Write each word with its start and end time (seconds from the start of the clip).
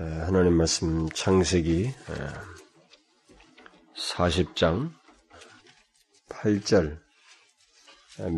하나님 0.00 0.52
말씀 0.52 1.08
창세기 1.08 1.92
40장 3.96 4.92
8절 6.28 7.00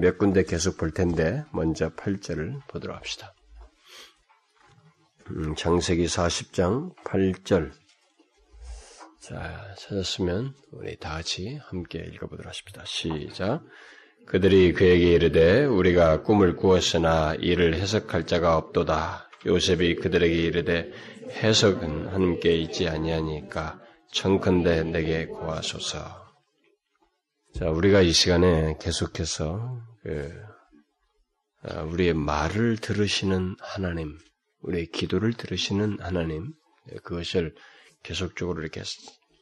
몇 0.00 0.16
군데 0.16 0.42
계속 0.44 0.78
볼 0.78 0.90
텐데 0.90 1.44
먼저 1.52 1.90
8절을 1.90 2.66
보도록 2.66 2.96
합시다. 2.96 3.34
음, 5.28 5.54
창세기 5.54 6.06
40장 6.06 6.96
8절 7.04 7.72
자 9.20 9.74
찾았으면 9.76 10.54
우리 10.72 10.96
다 10.96 11.10
같이 11.10 11.60
함께 11.64 11.98
읽어보도록 11.98 12.48
하십니다. 12.48 12.84
시작 12.86 13.62
그들이 14.24 14.72
그에게 14.72 15.12
이르되 15.12 15.66
우리가 15.66 16.22
꿈을 16.22 16.56
꾸었으나 16.56 17.34
이를 17.34 17.74
해석할 17.74 18.26
자가 18.26 18.56
없도다. 18.56 19.29
요셉이 19.46 19.96
그들에게 19.96 20.34
이르되 20.34 20.90
해석은 21.30 22.08
하나님께 22.08 22.56
있지 22.56 22.88
아니하니까 22.88 23.80
청컨대 24.12 24.84
내게 24.84 25.26
고하소서. 25.26 26.20
자, 27.54 27.70
우리가 27.70 28.02
이 28.02 28.12
시간에 28.12 28.76
계속해서 28.80 29.80
그 30.02 30.30
아, 31.62 31.82
우리의 31.82 32.14
말을 32.14 32.78
들으시는 32.78 33.56
하나님, 33.60 34.16
우리의 34.62 34.86
기도를 34.86 35.34
들으시는 35.34 35.98
하나님, 36.00 36.52
그것을 37.02 37.54
계속적으로 38.02 38.62
이렇게 38.62 38.82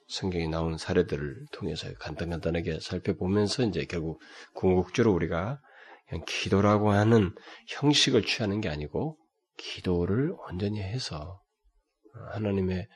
성경에 0.08 0.48
나온 0.48 0.78
사례들을 0.78 1.46
통해서 1.52 1.92
간단간단하게 2.00 2.80
살펴보면서 2.80 3.64
이제 3.64 3.84
결국 3.84 4.20
궁극적으로 4.54 5.14
우리가 5.14 5.60
그냥 6.08 6.24
기도라고 6.26 6.92
하는 6.92 7.34
형식을 7.68 8.24
취하는 8.24 8.60
게 8.60 8.68
아니고 8.68 9.17
기도를 9.58 10.32
온전히 10.48 10.80
해서 10.80 11.42
하나님의 12.32 12.88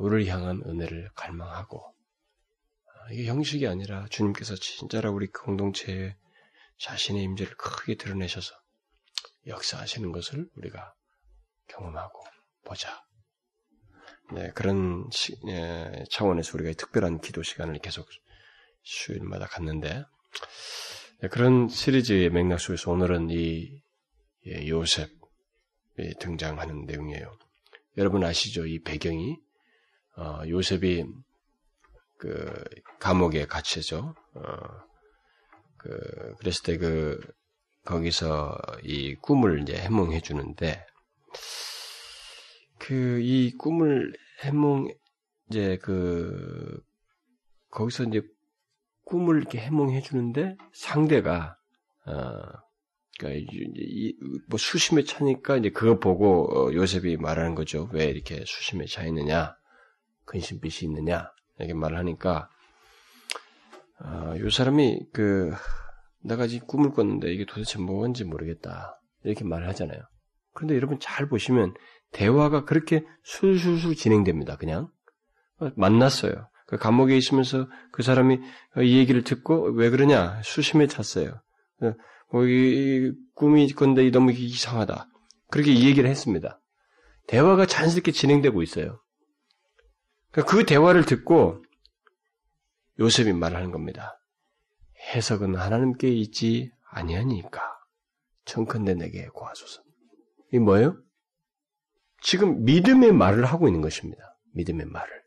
우리를 0.00 0.26
향한 0.32 0.62
은혜를 0.64 1.10
갈망하고 1.14 1.94
이게 3.10 3.26
형식이 3.26 3.66
아니라 3.66 4.06
주님께서 4.08 4.54
진짜로 4.54 5.12
우리 5.12 5.26
공동체에 5.26 6.16
자신의 6.78 7.22
임재를 7.22 7.54
크게 7.56 7.96
드러내셔서 7.96 8.54
역사하시는 9.46 10.10
것을 10.10 10.48
우리가 10.56 10.94
경험하고 11.68 12.24
보자. 12.64 13.04
네, 14.32 14.50
그런 14.54 15.06
시, 15.12 15.36
예, 15.48 16.04
차원에서 16.10 16.56
우리가 16.56 16.72
특별한 16.78 17.20
기도 17.20 17.42
시간을 17.42 17.78
계속 17.80 18.08
수요일마다 18.82 19.46
갖는데 19.46 20.04
네, 21.20 21.28
그런 21.28 21.68
시리즈의 21.68 22.30
맥락 22.30 22.58
속에서 22.58 22.90
오늘은 22.90 23.28
이 23.30 23.82
예, 24.46 24.66
요셉이 24.66 25.23
등장하는 26.20 26.86
내용이에요. 26.86 27.36
여러분 27.96 28.24
아시죠? 28.24 28.66
이 28.66 28.82
배경이 28.82 29.36
어, 30.16 30.42
요셉이 30.48 31.04
그 32.18 32.64
감옥에 32.98 33.46
갇혀죠. 33.46 34.14
어, 34.34 34.42
그 35.78 36.34
그랬을 36.38 36.62
때 36.64 36.78
그 36.78 37.20
거기서 37.84 38.56
이 38.82 39.14
꿈을 39.16 39.60
이제 39.62 39.76
해몽해 39.76 40.20
주는데 40.20 40.86
그 42.78 43.20
이 43.22 43.52
꿈을 43.56 44.14
해몽 44.42 44.88
이제 45.48 45.78
그 45.82 46.82
거기서 47.70 48.04
이제 48.04 48.22
꿈을 49.04 49.36
이렇게 49.36 49.58
해몽해 49.58 50.00
주는데 50.00 50.56
상대가 50.72 51.56
어 52.06 52.42
그러니까 53.18 53.46
뭐 54.48 54.58
수심에 54.58 55.04
차니까 55.04 55.56
이제 55.56 55.70
그거 55.70 55.98
보고 55.98 56.48
어, 56.52 56.72
요셉이 56.72 57.16
말하는 57.16 57.54
거죠. 57.54 57.88
왜 57.92 58.06
이렇게 58.06 58.42
수심에 58.44 58.86
차 58.86 59.04
있느냐, 59.04 59.54
근심빛이 60.24 60.90
있느냐 60.90 61.30
이렇게 61.58 61.74
말을 61.74 61.96
하니까 61.98 62.48
어, 64.04 64.34
요 64.38 64.50
사람이 64.50 65.06
그 65.12 65.52
내가 66.22 66.46
지금 66.46 66.66
꿈을 66.66 66.90
꿨는데 66.90 67.32
이게 67.32 67.44
도대체 67.46 67.78
뭔지 67.78 68.24
모르겠다 68.24 69.00
이렇게 69.22 69.44
말을 69.44 69.68
하잖아요. 69.68 70.00
그런데 70.52 70.74
여러분 70.74 70.98
잘 71.00 71.28
보시면 71.28 71.74
대화가 72.12 72.64
그렇게 72.64 73.04
술술술 73.22 73.94
진행됩니다. 73.94 74.56
그냥 74.56 74.88
어, 75.60 75.70
만났어요. 75.76 76.48
그 76.66 76.78
감옥에 76.78 77.16
있으면서 77.16 77.68
그 77.92 78.02
사람이 78.02 78.40
이 78.82 78.98
얘기를 78.98 79.22
듣고 79.22 79.70
왜 79.72 79.90
그러냐 79.90 80.40
수심에 80.42 80.86
찼어요. 80.86 81.40
뭐, 82.34 82.48
이, 82.48 83.12
꿈이 83.36 83.72
건데 83.72 84.10
너무 84.10 84.32
이상하다. 84.32 85.08
그렇게 85.52 85.70
이 85.70 85.86
얘기를 85.86 86.10
했습니다. 86.10 86.60
대화가 87.28 87.64
자연스럽게 87.64 88.10
진행되고 88.10 88.60
있어요. 88.60 89.00
그러니까 90.32 90.52
그 90.52 90.66
대화를 90.66 91.04
듣고 91.04 91.62
요셉이 92.98 93.32
말하는 93.34 93.70
겁니다. 93.70 94.18
해석은 95.14 95.54
하나님께 95.54 96.08
있지 96.08 96.72
아니하니까 96.90 97.62
청컨대 98.46 98.94
내게 98.94 99.28
구하소서. 99.28 99.82
이 100.52 100.58
뭐예요? 100.58 100.96
지금 102.20 102.64
믿음의 102.64 103.12
말을 103.12 103.44
하고 103.44 103.68
있는 103.68 103.80
것입니다. 103.80 104.36
믿음의 104.54 104.86
말을. 104.86 105.22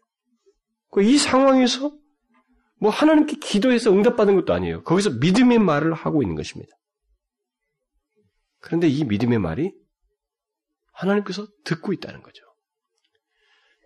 그이 0.92 1.18
상황에서 1.18 1.90
뭐 2.82 2.92
하나님께 2.92 3.38
기도해서 3.38 3.94
응답받은 3.94 4.36
것도 4.36 4.54
아니에요. 4.54 4.84
거기서 4.84 5.12
믿음의 5.22 5.60
말을 5.60 5.94
하고 5.94 6.22
있는 6.22 6.36
것입니다. 6.36 6.76
그런데 8.68 8.90
이 8.90 9.06
믿음의 9.06 9.40
말이 9.40 9.72
하나님께서 10.92 11.48
듣고 11.64 11.94
있다는 11.94 12.22
거죠. 12.22 12.44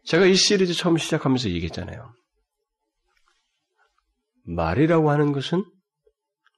제가 0.05 0.25
이 0.25 0.33
시리즈 0.33 0.73
처음 0.73 0.97
시작하면서 0.97 1.49
얘기했잖아요. 1.49 2.11
말이라고 4.43 5.11
하는 5.11 5.33
것은 5.33 5.63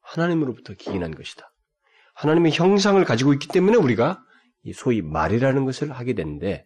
하나님으로부터 0.01 0.73
기인한 0.75 1.13
것이다. 1.13 1.51
하나님의 2.15 2.53
형상을 2.53 3.03
가지고 3.03 3.33
있기 3.33 3.49
때문에 3.49 3.75
우리가 3.75 4.23
소위 4.73 5.01
말이라는 5.01 5.65
것을 5.65 5.91
하게 5.91 6.13
되는데 6.13 6.65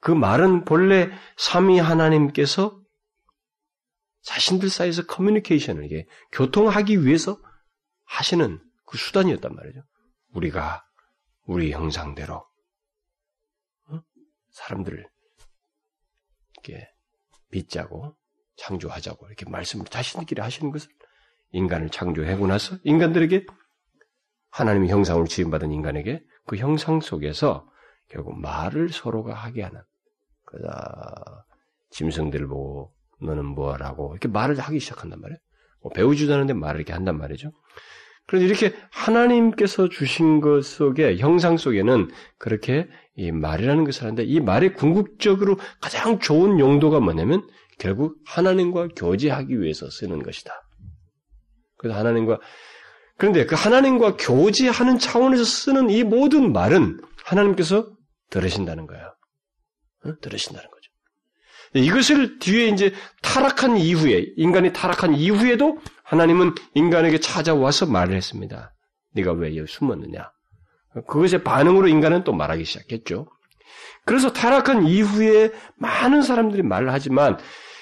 그 0.00 0.10
말은 0.10 0.66
본래 0.66 1.10
삼위 1.38 1.78
하나님께서 1.78 2.78
자신들 4.20 4.68
사이에서 4.68 5.06
커뮤니케이션을 5.06 5.86
이게 5.86 6.04
교통하기 6.32 7.06
위해서 7.06 7.40
하시는 8.04 8.60
그 8.84 8.98
수단이었단 8.98 9.54
말이죠. 9.54 9.80
우리가 10.34 10.84
우리 11.46 11.72
형상대로 11.72 12.44
어? 13.88 14.00
사람들을 14.50 15.08
이렇게 16.54 16.88
빚자고 17.50 18.16
창조하자고 18.56 19.26
이렇게 19.28 19.48
말씀을 19.48 19.86
자신들끼리 19.86 20.40
하시는 20.40 20.70
것을 20.70 20.90
인간을 21.52 21.90
창조하고 21.90 22.46
나서 22.46 22.76
인간들에게 22.84 23.46
하나님의 24.50 24.90
형상으로 24.90 25.26
지음받은 25.26 25.72
인간에게 25.72 26.22
그 26.46 26.56
형상 26.56 27.00
속에서 27.00 27.68
결국 28.08 28.38
말을 28.40 28.90
서로가 28.90 29.34
하게 29.34 29.62
하는 29.62 29.80
그다 30.44 31.46
짐승들 31.90 32.46
보고 32.46 32.92
너는 33.20 33.44
뭐하라고 33.44 34.12
이렇게 34.12 34.28
말을 34.28 34.58
하기 34.58 34.80
시작한단 34.80 35.20
말이에요. 35.20 35.38
뭐 35.82 35.92
배우지도 35.92 36.32
않는데 36.32 36.54
말을 36.54 36.80
이렇게 36.80 36.92
한단 36.92 37.18
말이죠. 37.18 37.52
그런데 38.28 38.46
이렇게 38.46 38.74
하나님께서 38.90 39.88
주신 39.88 40.42
것 40.42 40.62
속에 40.62 41.16
형상 41.16 41.56
속에는 41.56 42.10
그렇게 42.36 42.86
이 43.16 43.32
말이라는 43.32 43.84
것을 43.84 44.02
하는데 44.02 44.22
이 44.22 44.38
말의 44.38 44.74
궁극적으로 44.74 45.56
가장 45.80 46.18
좋은 46.18 46.58
용도가 46.60 47.00
뭐냐면 47.00 47.48
결국 47.78 48.18
하나님과 48.26 48.88
교제하기 48.88 49.58
위해서 49.62 49.88
쓰는 49.88 50.22
것이다. 50.22 50.52
그래서 51.78 51.98
하나님과 51.98 52.38
그런데 53.16 53.46
그 53.46 53.54
하나님과 53.54 54.18
교제하는 54.18 54.98
차원에서 54.98 55.42
쓰는 55.44 55.88
이 55.88 56.04
모든 56.04 56.52
말은 56.52 57.00
하나님께서 57.24 57.90
들으신다는 58.28 58.86
거예요. 58.86 59.14
어? 60.04 60.12
들으신다는 60.20 60.68
거죠. 60.68 60.78
이것을 61.74 62.38
뒤에 62.38 62.68
이제 62.68 62.92
타락한 63.22 63.78
이후에 63.78 64.26
인간이 64.36 64.72
타락한 64.72 65.14
이후에도 65.14 65.78
하나님은 66.08 66.54
인간에게 66.74 67.20
찾아와서 67.20 67.86
말을 67.86 68.16
했습니다. 68.16 68.74
네가 69.14 69.32
왜 69.32 69.56
여기 69.56 69.70
숨었느냐? 69.70 70.30
그것의 71.06 71.44
반응으로 71.44 71.86
인간은 71.88 72.24
또 72.24 72.32
말하기 72.32 72.64
시작했죠. 72.64 73.28
그래서 74.06 74.32
타락한 74.32 74.86
이후에 74.86 75.52
많은 75.76 76.22
사람들이 76.22 76.62
말을 76.62 76.92
하지만 76.92 77.38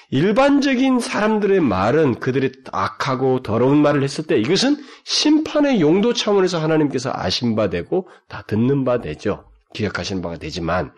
일반적인 0.09 0.99
사람들의 0.99 1.61
말은 1.61 2.19
그들이 2.19 2.51
악하고 2.71 3.43
더러운 3.43 3.81
말을 3.81 4.03
했을 4.03 4.25
때 4.25 4.37
이것은 4.37 4.77
심판의 5.05 5.79
용도 5.79 6.13
차원에서 6.13 6.59
하나님께서 6.59 7.11
아신 7.13 7.55
바 7.55 7.69
되고 7.69 8.09
다 8.27 8.43
듣는 8.45 8.83
바 8.83 8.99
되죠. 8.99 9.49
기억하시는 9.73 10.21
바가 10.21 10.37
되지만 10.37 10.93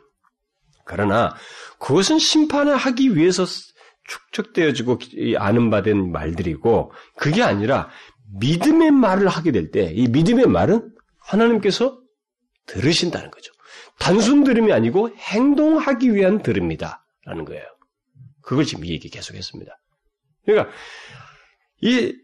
그러나 0.84 1.36
그것은 1.80 2.18
심판을 2.18 2.76
하기 2.76 3.16
위해서 3.16 3.46
축적되어지고 4.09 5.00
아는 5.38 5.69
바 5.69 5.81
된 5.81 6.11
말들이고 6.11 6.91
그게 7.15 7.44
아니라 7.44 7.89
믿음의 8.39 8.91
말을 8.91 9.27
하게 9.27 9.51
될 9.51 9.71
때 9.71 9.91
이 9.94 10.07
믿음의 10.07 10.47
말은 10.47 10.91
하나님께서 11.19 12.00
들으신다는 12.65 13.31
거죠. 13.31 13.51
단순 14.00 14.44
들음이 14.44 14.71
아니고 14.71 15.09
행동하기 15.15 16.13
위한 16.13 16.41
들음이다. 16.41 17.06
라는 17.25 17.45
거예요. 17.45 17.63
그걸 18.41 18.65
지금 18.65 18.85
이 18.85 18.89
얘기 18.89 19.09
계속했습니다. 19.09 19.71
그러니까 20.45 20.71
이 21.81 22.15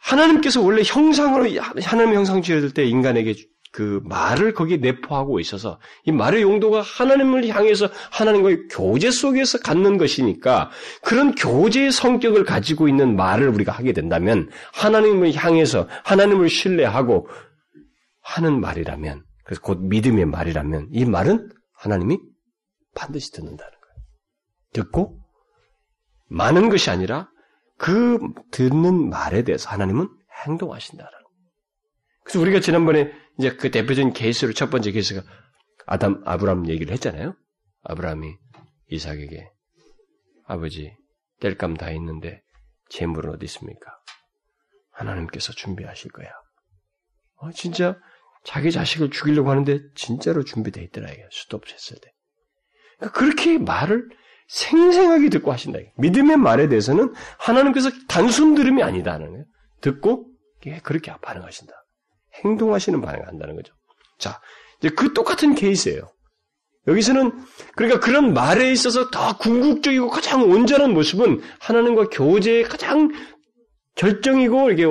하나님께서 0.00 0.60
원래 0.62 0.82
형상으로 0.84 1.48
하나님 1.60 2.14
형상 2.14 2.42
지어질 2.42 2.72
때 2.74 2.84
인간에게 2.84 3.34
그 3.72 4.00
말을 4.04 4.52
거기에 4.52 4.78
내포하고 4.78 5.38
있어서 5.38 5.78
이 6.04 6.12
말의 6.12 6.42
용도가 6.42 6.80
하나님을 6.80 7.46
향해서 7.48 7.88
하나님과의 8.10 8.68
교제 8.68 9.10
속에서 9.10 9.58
갖는 9.58 9.96
것이니까 9.96 10.70
그런 11.02 11.34
교제의 11.34 11.92
성격을 11.92 12.44
가지고 12.44 12.88
있는 12.88 13.14
말을 13.14 13.48
우리가 13.48 13.72
하게 13.72 13.92
된다면 13.92 14.48
하나님을 14.72 15.34
향해서 15.34 15.88
하나님을 16.04 16.48
신뢰하고 16.48 17.28
하는 18.22 18.60
말이라면 18.60 19.24
그래서 19.44 19.62
곧 19.62 19.78
믿음의 19.82 20.26
말이라면 20.26 20.88
이 20.92 21.04
말은 21.04 21.50
하나님이 21.74 22.18
반드시 22.94 23.32
듣는다는 23.32 23.70
거예요. 23.70 24.04
듣고 24.72 25.20
많은 26.28 26.68
것이 26.68 26.90
아니라 26.90 27.28
그 27.78 28.18
듣는 28.50 29.10
말에 29.10 29.42
대해서 29.42 29.70
하나님은 29.70 30.08
행동하신다라는 30.44 31.10
거예요. 31.10 31.19
그래서 32.30 32.40
우리가 32.42 32.60
지난번에 32.60 33.12
이제 33.38 33.56
그 33.56 33.72
대표적인 33.72 34.12
케이스로 34.12 34.52
첫 34.52 34.70
번째 34.70 34.92
케이스가 34.92 35.22
아담 35.86 36.22
아브람 36.24 36.68
얘기를 36.68 36.92
했잖아요. 36.92 37.34
아브라함이 37.82 38.36
이삭에게 38.86 39.50
아버지 40.46 40.94
뗄감 41.40 41.76
다 41.76 41.90
있는데 41.90 42.40
재물은 42.88 43.34
어디 43.34 43.46
있습니까? 43.46 43.90
하나님께서 44.92 45.52
준비하실 45.52 46.12
거야. 46.12 46.28
어, 47.38 47.50
진짜 47.50 47.98
자기 48.44 48.70
자식을 48.70 49.10
죽이려고 49.10 49.50
하는데 49.50 49.80
진짜로 49.96 50.44
준비되어 50.44 50.84
있더라 50.84 51.10
이게 51.10 51.26
수도 51.32 51.56
없이 51.56 51.74
했을 51.74 51.96
때. 52.00 52.12
그러니까 52.98 53.18
그렇게 53.18 53.58
말을 53.58 54.08
생생하게 54.46 55.30
듣고 55.30 55.50
하신다. 55.50 55.80
믿음의 55.96 56.36
말에 56.36 56.68
대해서는 56.68 57.12
하나님께서 57.38 57.90
단순 58.06 58.54
들음이 58.54 58.84
거예요. 58.84 59.46
듣고 59.80 60.28
그렇게 60.84 61.10
반응하신다. 61.18 61.80
행동하시는 62.44 63.00
반응을 63.00 63.26
한다는 63.28 63.56
거죠. 63.56 63.72
자, 64.18 64.40
이제 64.78 64.88
그 64.90 65.12
똑같은 65.12 65.54
케이스예요. 65.54 66.02
여기서는 66.86 67.32
그러니까 67.76 68.00
그런 68.00 68.32
말에 68.32 68.72
있어서 68.72 69.10
더 69.10 69.36
궁극적이고 69.36 70.08
가장 70.08 70.42
온전한 70.50 70.92
모습은 70.94 71.40
하나님과 71.60 72.08
교제의 72.08 72.64
가장 72.64 73.10
결정이고 73.96 74.70
이게 74.70 74.86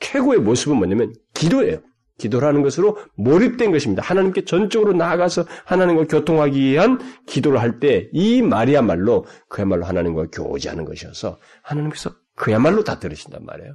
최고의 0.00 0.40
모습은 0.40 0.76
뭐냐면 0.76 1.12
기도예요. 1.34 1.80
기도라는 2.18 2.62
것으로 2.62 2.98
몰입된 3.16 3.72
것입니다. 3.72 4.02
하나님께 4.02 4.44
전적으로 4.44 4.94
나아가서 4.94 5.44
하나님과 5.66 6.04
교통하기 6.06 6.58
위한 6.58 6.98
기도를 7.26 7.60
할 7.60 7.78
때 7.78 8.08
이 8.12 8.40
말이야말로 8.40 9.26
그야말로 9.48 9.84
하나님과 9.84 10.28
교제하는 10.32 10.84
것이어서 10.86 11.38
하나님께서 11.62 12.14
그야말로 12.34 12.84
다 12.84 12.98
들으신단 12.98 13.44
말이에요. 13.44 13.74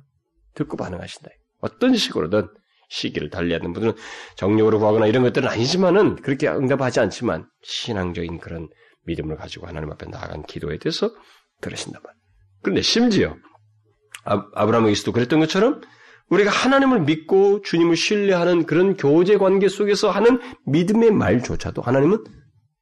듣고 0.55 0.75
반응하신다. 0.77 1.29
어떤 1.61 1.95
식으로든 1.95 2.47
시기를 2.89 3.29
달리하는 3.29 3.71
분들은 3.73 3.95
정력으로 4.35 4.79
구하거나 4.79 5.07
이런 5.07 5.23
것들은 5.23 5.47
아니지만은 5.47 6.17
그렇게 6.17 6.49
응답하지 6.49 6.99
않지만 6.99 7.47
신앙적인 7.63 8.39
그런 8.39 8.67
믿음을 9.05 9.37
가지고 9.37 9.67
하나님 9.67 9.91
앞에 9.91 10.07
나아간 10.07 10.43
기도에 10.43 10.77
대해서 10.77 11.09
들으신단 11.61 12.01
말이에요. 12.03 12.21
그런데 12.61 12.81
심지어 12.81 13.37
아, 14.25 14.45
아브라함에게서도 14.53 15.11
그랬던 15.13 15.39
것처럼 15.39 15.81
우리가 16.29 16.51
하나님을 16.51 17.01
믿고 17.01 17.61
주님을 17.61 17.95
신뢰하는 17.95 18.65
그런 18.65 18.95
교제 18.95 19.37
관계 19.37 19.67
속에서 19.67 20.09
하는 20.11 20.39
믿음의 20.65 21.11
말조차도 21.11 21.81
하나님은 21.81 22.23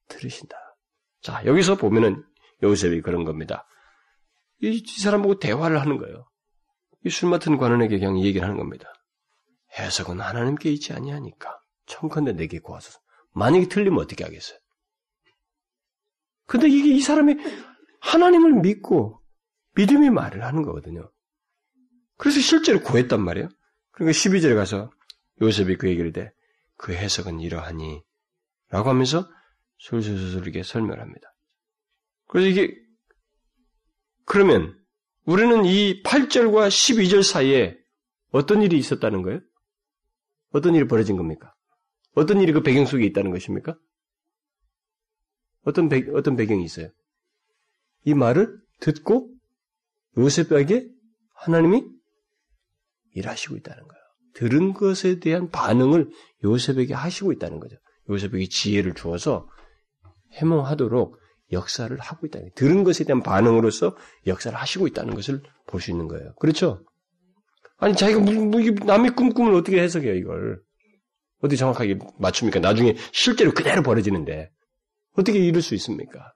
들으신다. 0.07 0.55
자, 1.21 1.41
여기서 1.45 1.75
보면은 1.75 2.23
요셉이 2.61 3.01
그런 3.01 3.23
겁니다. 3.23 3.65
이, 4.61 4.83
이 4.85 5.01
사람 5.01 5.21
보고 5.21 5.39
대화를 5.39 5.81
하는 5.81 5.97
거예요. 5.97 6.28
이 7.05 7.09
술 7.09 7.29
맡은 7.29 7.57
관원에게 7.57 7.97
그냥 7.99 8.19
얘기를 8.19 8.43
하는 8.45 8.57
겁니다. 8.57 8.91
해석은 9.77 10.19
하나님께 10.19 10.71
있지 10.71 10.93
아니하니까. 10.93 11.59
청컨대 11.85 12.33
내게 12.33 12.59
구하소서. 12.59 12.99
만약에 13.33 13.67
틀리면 13.67 13.99
어떻게 13.99 14.23
하겠어요? 14.23 14.59
근데 16.45 16.67
이게 16.67 16.89
이 16.95 16.99
사람이 17.01 17.35
하나님을 18.01 18.53
믿고 18.61 19.21
믿음의 19.75 20.09
말을 20.09 20.43
하는 20.43 20.63
거거든요. 20.63 21.11
그래서 22.17 22.39
실제로 22.41 22.81
구했단 22.81 23.21
말이에요. 23.21 23.49
그러니까 23.91 24.11
12절에 24.17 24.55
가서 24.55 24.91
요셉이 25.41 25.77
그 25.77 25.87
얘기를 25.87 26.11
해. 26.17 26.31
그 26.75 26.93
해석은 26.93 27.39
이러하니 27.39 28.03
라고 28.69 28.89
하면서 28.89 29.29
술술술 29.77 30.41
이렇게 30.43 30.63
설명을 30.63 30.99
합니다. 30.99 31.33
그래서 32.27 32.47
이게 32.47 32.75
그러면 34.25 34.78
우리는 35.29 35.63
이 35.63 36.01
8절과 36.01 36.69
12절 36.69 37.21
사이에 37.21 37.77
어떤 38.31 38.63
일이 38.63 38.79
있었다는 38.79 39.21
거예요? 39.21 39.41
어떤 40.53 40.73
일이 40.73 40.87
벌어진 40.87 41.17
겁니까? 41.17 41.53
어떤 42.15 42.41
일이 42.41 42.51
그 42.51 42.63
배경 42.63 42.87
속에 42.87 43.05
있다는 43.05 43.29
것입니까? 43.29 43.77
어떤 45.65 45.87
배, 45.87 46.03
어떤 46.15 46.35
배경이 46.35 46.63
있어요? 46.63 46.89
이 48.05 48.15
말을 48.15 48.57
듣고 48.79 49.31
요셉에게 50.17 50.89
하나님이 51.35 51.85
일하시고 53.13 53.55
있다는 53.57 53.83
거예요. 53.87 54.03
들은 54.33 54.73
것에 54.73 55.19
대한 55.19 55.51
반응을 55.51 56.09
요셉에게 56.43 56.95
하시고 56.95 57.33
있다는 57.33 57.59
거죠. 57.59 57.77
요셉에게 58.09 58.47
지혜를 58.47 58.95
주어서 58.95 59.47
해몽하도록 60.31 61.19
역사를 61.51 61.95
하고 61.99 62.27
있다는. 62.27 62.49
들은 62.55 62.83
것에 62.83 63.03
대한 63.03 63.21
반응으로서 63.23 63.95
역사를 64.27 64.57
하시고 64.57 64.87
있다는 64.87 65.15
것을 65.15 65.41
볼 65.67 65.81
수 65.81 65.91
있는 65.91 66.07
거예요. 66.07 66.33
그렇죠? 66.39 66.83
아니, 67.77 67.95
자기가 67.95 68.19
뭐, 68.19 68.33
뭐, 68.33 68.59
남의 68.85 69.11
꿈꿈을 69.11 69.53
어떻게 69.53 69.81
해석해요, 69.81 70.15
이걸. 70.15 70.61
어떻게 71.39 71.55
정확하게 71.55 71.99
맞춥니까? 72.19 72.59
나중에 72.59 72.95
실제로 73.11 73.51
그대로 73.53 73.81
벌어지는데. 73.81 74.49
어떻게 75.17 75.39
이룰 75.39 75.61
수 75.61 75.73
있습니까? 75.75 76.33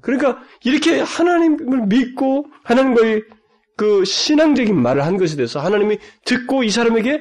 그러니까, 0.00 0.42
이렇게 0.64 1.00
하나님을 1.00 1.86
믿고, 1.86 2.46
하나님과의 2.64 3.22
그 3.76 4.04
신앙적인 4.04 4.80
말을 4.80 5.04
한 5.04 5.16
것에 5.16 5.36
대해서 5.36 5.60
하나님이 5.60 5.98
듣고 6.24 6.62
이 6.64 6.70
사람에게 6.70 7.20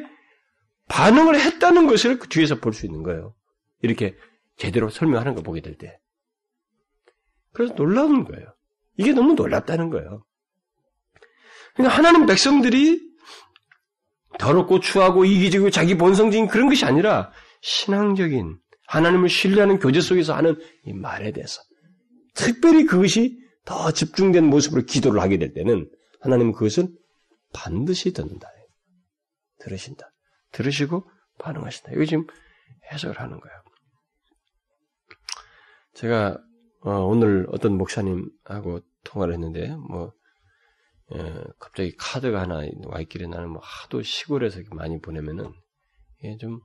반응을 0.88 1.40
했다는 1.40 1.88
것을 1.88 2.20
그 2.20 2.30
뒤에서 2.30 2.60
볼 2.60 2.74
수 2.74 2.86
있는 2.86 3.04
거예요. 3.04 3.34
이렇게 3.82 4.16
제대로 4.58 4.90
설명하는 4.90 5.36
거 5.36 5.42
보게 5.42 5.62
될 5.62 5.76
때. 5.78 5.98
그래서 7.54 7.74
놀라운 7.76 8.26
거예요. 8.26 8.54
이게 8.98 9.14
너무 9.14 9.34
놀랍다는 9.34 9.90
거예요. 9.90 10.26
그러니까 11.76 11.98
하나님 11.98 12.26
백성들이 12.26 13.02
더럽고 14.40 14.80
추하고 14.80 15.26
이기적이고 15.26 15.70
자기 15.70 15.96
본성적인 15.98 16.48
그런 16.48 16.68
것이 16.68 16.86
아니라 16.86 17.32
신앙적인 17.62 18.58
하나님을 18.88 19.30
신뢰하는 19.30 19.80
교제 19.80 20.02
속에서 20.02 20.36
하는 20.36 20.60
이 20.86 20.94
말에 20.94 21.32
대해서 21.32 21.62
특별히 22.36 22.86
그것이 22.86 23.40
더 23.66 23.92
집중된 23.92 24.46
모습으로 24.46 24.84
기도를 24.84 25.22
하게 25.22 25.38
될 25.38 25.54
때는 25.54 25.90
하나님은 26.22 26.54
그것을 26.54 26.90
반드시 27.54 28.12
듣는다. 28.12 28.50
들으신다. 29.60 30.12
들으시고 30.52 31.10
반응하신다. 31.40 31.92
이거 31.94 32.06
지금 32.06 32.28
해석을 32.92 33.20
하는 33.20 33.40
거예요. 33.40 33.64
제가 35.94 36.38
어, 36.86 36.92
오늘 37.06 37.48
어떤 37.52 37.78
목사님하고 37.78 38.82
통화를 39.04 39.34
했는데 39.34 39.76
뭐 39.90 40.14
예, 41.16 41.44
갑자기 41.60 41.96
카드가 41.98 42.42
하나 42.42 42.62
와 42.86 43.00
있길래 43.02 43.28
나는 43.28 43.50
뭐 43.50 43.62
하도 43.64 44.02
시골에서 44.02 44.62
많이 44.72 45.00
보내면은 45.02 45.54
예, 46.24 46.38
좀 46.38 46.60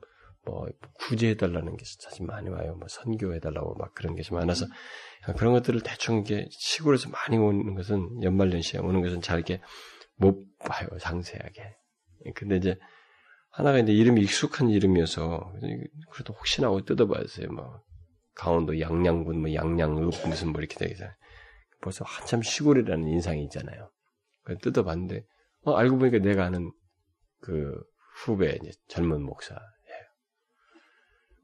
뭐 0.49 0.67
구제해달라는 0.95 1.77
게 1.77 1.85
사실 1.85 2.25
많이 2.25 2.49
와요. 2.49 2.75
뭐 2.77 2.89
선교해달라고 2.89 3.75
막 3.75 3.95
그런 3.95 4.15
게 4.17 4.23
좀 4.23 4.39
많아서 4.39 4.67
그런 5.37 5.53
것들을 5.53 5.81
대충 5.83 6.19
이게 6.21 6.49
시골에서 6.51 7.11
많이 7.11 7.37
오는 7.37 7.75
것은 7.75 8.23
연말연시에 8.23 8.81
오는 8.81 9.03
것은 9.03 9.21
잘 9.21 9.39
이렇게 9.39 9.61
못 10.17 10.47
봐요 10.59 10.89
상세하게. 10.99 11.77
근데 12.35 12.57
이제 12.57 12.79
하나가 13.51 13.79
이제 13.79 13.93
이름이 13.93 14.21
익숙한 14.23 14.71
이름이어서 14.71 15.53
그래도 16.11 16.33
혹시나 16.35 16.69
하고 16.69 16.85
뜯어봤어요. 16.85 17.49
뭐 17.53 17.83
강원도 18.39 18.81
양양군 18.81 19.41
뭐 19.41 19.53
양양읍 19.53 20.29
무슨 20.29 20.53
뭐 20.53 20.61
이렇게 20.61 20.77
되게 20.77 20.95
벌써 21.81 22.05
한참 22.05 22.41
시골이라는 22.41 23.07
인상이 23.09 23.43
있잖아요. 23.45 23.91
뜯어봤는데 24.63 25.27
어, 25.65 25.75
알고 25.75 25.99
보니까 25.99 26.19
내가 26.19 26.45
아는 26.45 26.73
그 27.41 27.75
후배 28.23 28.59
젊은 28.89 29.23
목사예요. 29.23 29.61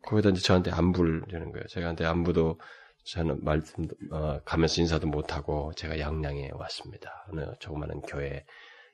거기다 0.03 0.31
이제 0.31 0.41
저한테 0.41 0.71
안부를 0.71 1.25
주는 1.29 1.51
거예요. 1.51 1.67
제가한테 1.67 2.05
안부도 2.05 2.61
저는 3.07 3.43
말씀 3.43 3.87
어, 4.13 4.41
가면서 4.45 4.81
인사도 4.81 5.07
못하고 5.07 5.73
제가 5.75 5.99
양양에 5.99 6.51
왔습니다. 6.55 7.27
어느 7.29 7.45
조그마한 7.59 8.03
교회 8.03 8.45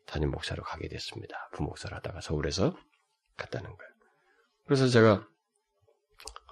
담임 0.07 0.31
목사로 0.31 0.63
가게 0.63 0.89
됐습니다. 0.89 1.37
부목사를 1.53 1.97
하다가 1.97 2.21
서울에서 2.21 2.77
갔다는 3.37 3.67
거예요. 3.69 3.91
그래서 4.65 4.89
제가 4.89 5.27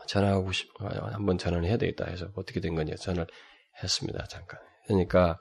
전화하고 0.08 0.52
싶, 0.52 0.68
한번 0.80 1.38
전화를 1.38 1.66
해야 1.66 1.76
되겠다 1.76 2.06
해서 2.06 2.30
어떻게 2.34 2.60
된 2.60 2.74
거냐 2.74 2.94
전화를 2.96 3.26
했습니다. 3.82 4.24
잠깐. 4.26 4.58
그러니까 4.86 5.38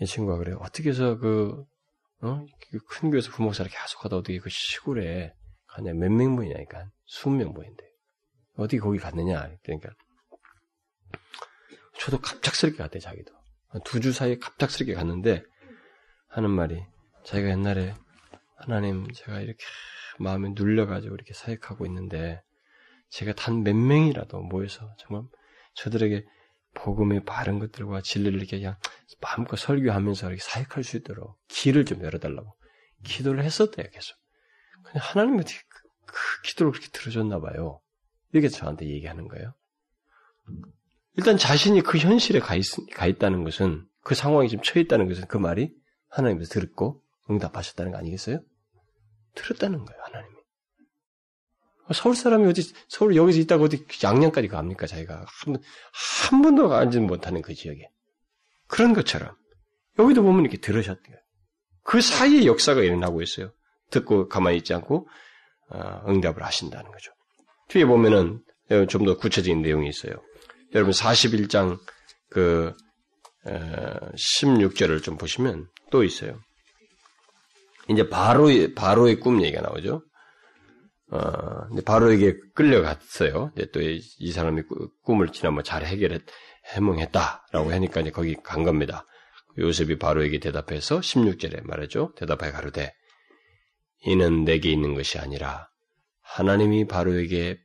이 0.00 0.06
친구가 0.06 0.38
그래요. 0.38 0.58
어떻게 0.60 0.90
해서 0.90 1.18
그, 1.18 1.64
어? 2.22 2.44
그큰 2.70 3.10
교회에서 3.10 3.30
부목사를 3.30 3.70
계속 3.70 4.04
하다 4.04 4.16
어떻게 4.16 4.38
그 4.38 4.48
시골에 4.50 5.32
가냐. 5.68 5.92
몇 5.92 6.10
명분이냐니까. 6.10 6.90
수십 7.04 7.30
명분인데. 7.30 7.84
어떻게 8.56 8.78
거기 8.78 8.98
갔느냐. 8.98 9.50
그러니까. 9.62 9.90
저도 11.98 12.20
갑작스럽게 12.20 12.78
갔대, 12.78 12.98
자기도. 12.98 13.32
두 13.84 14.00
주 14.00 14.12
사이에 14.12 14.38
갑작스럽게 14.38 14.94
갔는데, 14.94 15.42
하는 16.28 16.50
말이, 16.50 16.82
자기가 17.24 17.50
옛날에, 17.50 17.94
하나님, 18.56 19.10
제가 19.12 19.40
이렇게 19.40 19.62
마음에 20.18 20.50
눌려가지고 20.54 21.14
이렇게 21.14 21.34
사역하고 21.34 21.84
있는데, 21.86 22.42
제가 23.16 23.34
단 23.34 23.62
몇 23.62 23.74
명이라도 23.74 24.42
모여서 24.42 24.94
정말 24.98 25.24
저들에게 25.72 26.26
복음의 26.74 27.24
바른 27.24 27.58
것들과 27.58 28.02
진리를 28.02 28.38
이렇게 28.38 28.58
그냥 28.58 28.76
마음껏 29.22 29.56
설교하면서 29.56 30.28
이렇게 30.28 30.42
사역할 30.42 30.84
수 30.84 30.98
있도록 30.98 31.38
길을 31.48 31.86
좀 31.86 32.02
열어달라고 32.02 32.54
기도를 33.04 33.42
했었대요, 33.42 33.86
계속. 33.90 34.18
그냥 34.82 34.98
하나님이 35.00 35.40
어떻게 35.40 35.58
그, 35.66 35.82
그 36.04 36.42
기도를 36.44 36.72
그렇게 36.72 36.88
들어줬나 36.92 37.40
봐요. 37.40 37.80
이렇게 38.32 38.48
저한테 38.50 38.86
얘기하는 38.86 39.28
거예요. 39.28 39.54
일단 41.16 41.38
자신이 41.38 41.80
그 41.80 41.96
현실에 41.96 42.38
가, 42.40 42.54
있, 42.54 42.64
가 42.92 43.06
있다는 43.06 43.44
것은 43.44 43.86
그 44.02 44.14
상황에 44.14 44.48
지금 44.48 44.62
처해 44.62 44.82
있다는 44.82 45.08
것은 45.08 45.26
그 45.26 45.38
말이 45.38 45.74
하나님께서 46.10 46.50
들었고 46.50 47.02
응답하셨다는 47.30 47.92
거 47.92 47.98
아니겠어요? 47.98 48.40
들었다는 49.34 49.86
거예요, 49.86 50.02
하나님이. 50.02 50.35
서울 51.92 52.16
사람이 52.16 52.48
어디, 52.48 52.62
서울 52.88 53.16
여기서 53.16 53.38
있다가 53.40 53.64
어디 53.64 53.86
양양까지 54.02 54.48
갑니까, 54.48 54.86
자기가. 54.86 55.24
한, 55.44 55.56
한 56.30 56.42
번도 56.42 56.68
가지는 56.68 57.06
못하는 57.06 57.42
그 57.42 57.54
지역에. 57.54 57.88
그런 58.66 58.92
것처럼. 58.92 59.34
여기도 59.98 60.22
보면 60.22 60.42
이렇게 60.42 60.58
들으셨대요. 60.58 61.16
그 61.84 62.00
사이에 62.00 62.46
역사가 62.46 62.82
일어나고 62.82 63.22
있어요. 63.22 63.52
듣고 63.90 64.28
가만히 64.28 64.58
있지 64.58 64.74
않고, 64.74 65.08
어, 65.70 66.02
응답을 66.08 66.42
하신다는 66.42 66.90
거죠. 66.90 67.12
뒤에 67.68 67.84
보면은, 67.84 68.42
좀 68.88 69.04
더 69.04 69.16
구체적인 69.16 69.62
내용이 69.62 69.88
있어요. 69.88 70.14
여러분, 70.74 70.92
41장, 70.92 71.78
그, 72.30 72.72
어, 73.44 73.50
16절을 74.16 75.02
좀 75.04 75.16
보시면 75.16 75.68
또 75.92 76.02
있어요. 76.02 76.40
이제 77.88 78.08
바로의, 78.08 78.74
바로의 78.74 79.20
꿈 79.20 79.40
얘기가 79.42 79.62
나오죠. 79.62 80.02
어, 81.10 81.68
바로에게 81.84 82.36
끌려갔어요. 82.54 83.52
또이 83.72 84.32
사람이 84.32 84.62
꿈을 85.02 85.28
지난번 85.28 85.62
잘 85.64 85.84
해결했, 85.84 86.22
해몽했다라고 86.74 87.72
하니까 87.72 88.00
이제 88.00 88.10
거기 88.10 88.34
간 88.34 88.64
겁니다. 88.64 89.06
요셉이 89.58 89.98
바로에게 89.98 90.40
대답해서 90.40 91.00
16절에 91.00 91.64
말하죠. 91.64 92.12
대답하여 92.16 92.52
가로되 92.52 92.92
이는 94.04 94.44
내게 94.44 94.70
있는 94.70 94.94
것이 94.94 95.18
아니라 95.18 95.68
하나님이 96.22 96.86
바로에게 96.86 97.58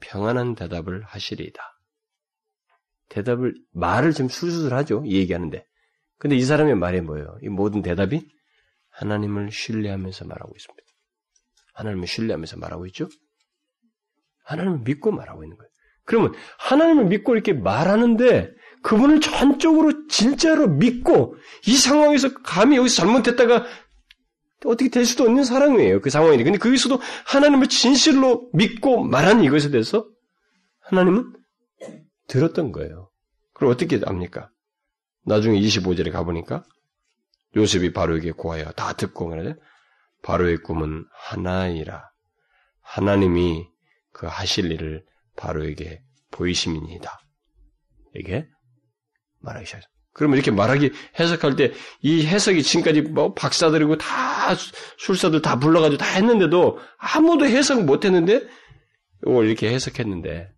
평안한 0.00 0.54
대답을 0.54 1.02
하시리이다. 1.04 1.62
대답을 3.10 3.54
말을 3.72 4.12
좀 4.12 4.28
술술하죠. 4.28 5.04
이 5.06 5.16
얘기하는데. 5.16 5.64
근데 6.18 6.36
이 6.36 6.42
사람의 6.42 6.74
말이 6.74 7.00
뭐예요? 7.00 7.38
이 7.42 7.48
모든 7.48 7.82
대답이 7.82 8.28
하나님을 8.90 9.50
신뢰하면서 9.52 10.24
말하고 10.24 10.52
있습니다. 10.56 10.87
하나님을 11.78 12.06
신뢰하면서 12.08 12.58
말하고 12.58 12.86
있죠? 12.86 13.08
하나님을 14.44 14.80
믿고 14.80 15.12
말하고 15.12 15.44
있는 15.44 15.56
거예요. 15.56 15.70
그러면 16.04 16.32
하나님을 16.58 17.04
믿고 17.06 17.34
이렇게 17.34 17.52
말하는데 17.52 18.50
그분을 18.82 19.20
전적으로 19.20 20.06
진짜로 20.08 20.66
믿고 20.68 21.36
이 21.66 21.76
상황에서 21.76 22.32
감히 22.42 22.76
여기서 22.76 23.02
잘못했다가 23.02 23.66
어떻게 24.64 24.90
될 24.90 25.04
수도 25.04 25.24
없는 25.24 25.44
사람이에요. 25.44 26.00
그 26.00 26.10
상황이니. 26.10 26.42
근데 26.42 26.58
거기서도 26.58 27.00
하나님을 27.26 27.68
진실로 27.68 28.50
믿고 28.52 29.04
말하는 29.04 29.44
이것에 29.44 29.70
대해서 29.70 30.08
하나님은 30.80 31.32
들었던 32.26 32.72
거예요. 32.72 33.10
그럼 33.52 33.72
어떻게 33.72 33.98
합니까? 33.98 34.50
나중에 35.24 35.60
25절에 35.60 36.10
가보니까 36.10 36.64
요셉이 37.56 37.92
바로에게 37.92 38.32
고하여 38.32 38.72
다 38.72 38.94
듣고 38.94 39.28
말하죠. 39.28 39.54
바로의 40.28 40.58
꿈은 40.58 41.06
하나이라. 41.10 42.04
하나님이 42.82 43.66
그 44.12 44.26
하실 44.26 44.70
일을 44.70 45.02
바로에게 45.36 46.02
보이심이니이다. 46.32 47.18
이게 48.14 48.46
말하기 49.40 49.64
시작했어. 49.64 49.88
그러면 50.12 50.36
이렇게 50.36 50.50
말하기 50.50 50.92
해석할 51.18 51.56
때 51.56 51.72
이 52.02 52.26
해석이 52.26 52.62
지금까지 52.62 53.02
뭐 53.02 53.32
박사들이고 53.32 53.96
다 53.96 54.54
술사들 54.98 55.40
다 55.40 55.58
불러가지고 55.58 55.96
다 55.96 56.04
했는데도 56.04 56.78
아무도 56.98 57.46
해석 57.46 57.86
못했는데 57.86 58.46
이걸 59.26 59.46
이렇게 59.46 59.72
해석했는데 59.72 60.50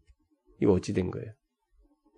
이거 0.62 0.72
어찌 0.72 0.94
된 0.94 1.12
거예요? 1.12 1.32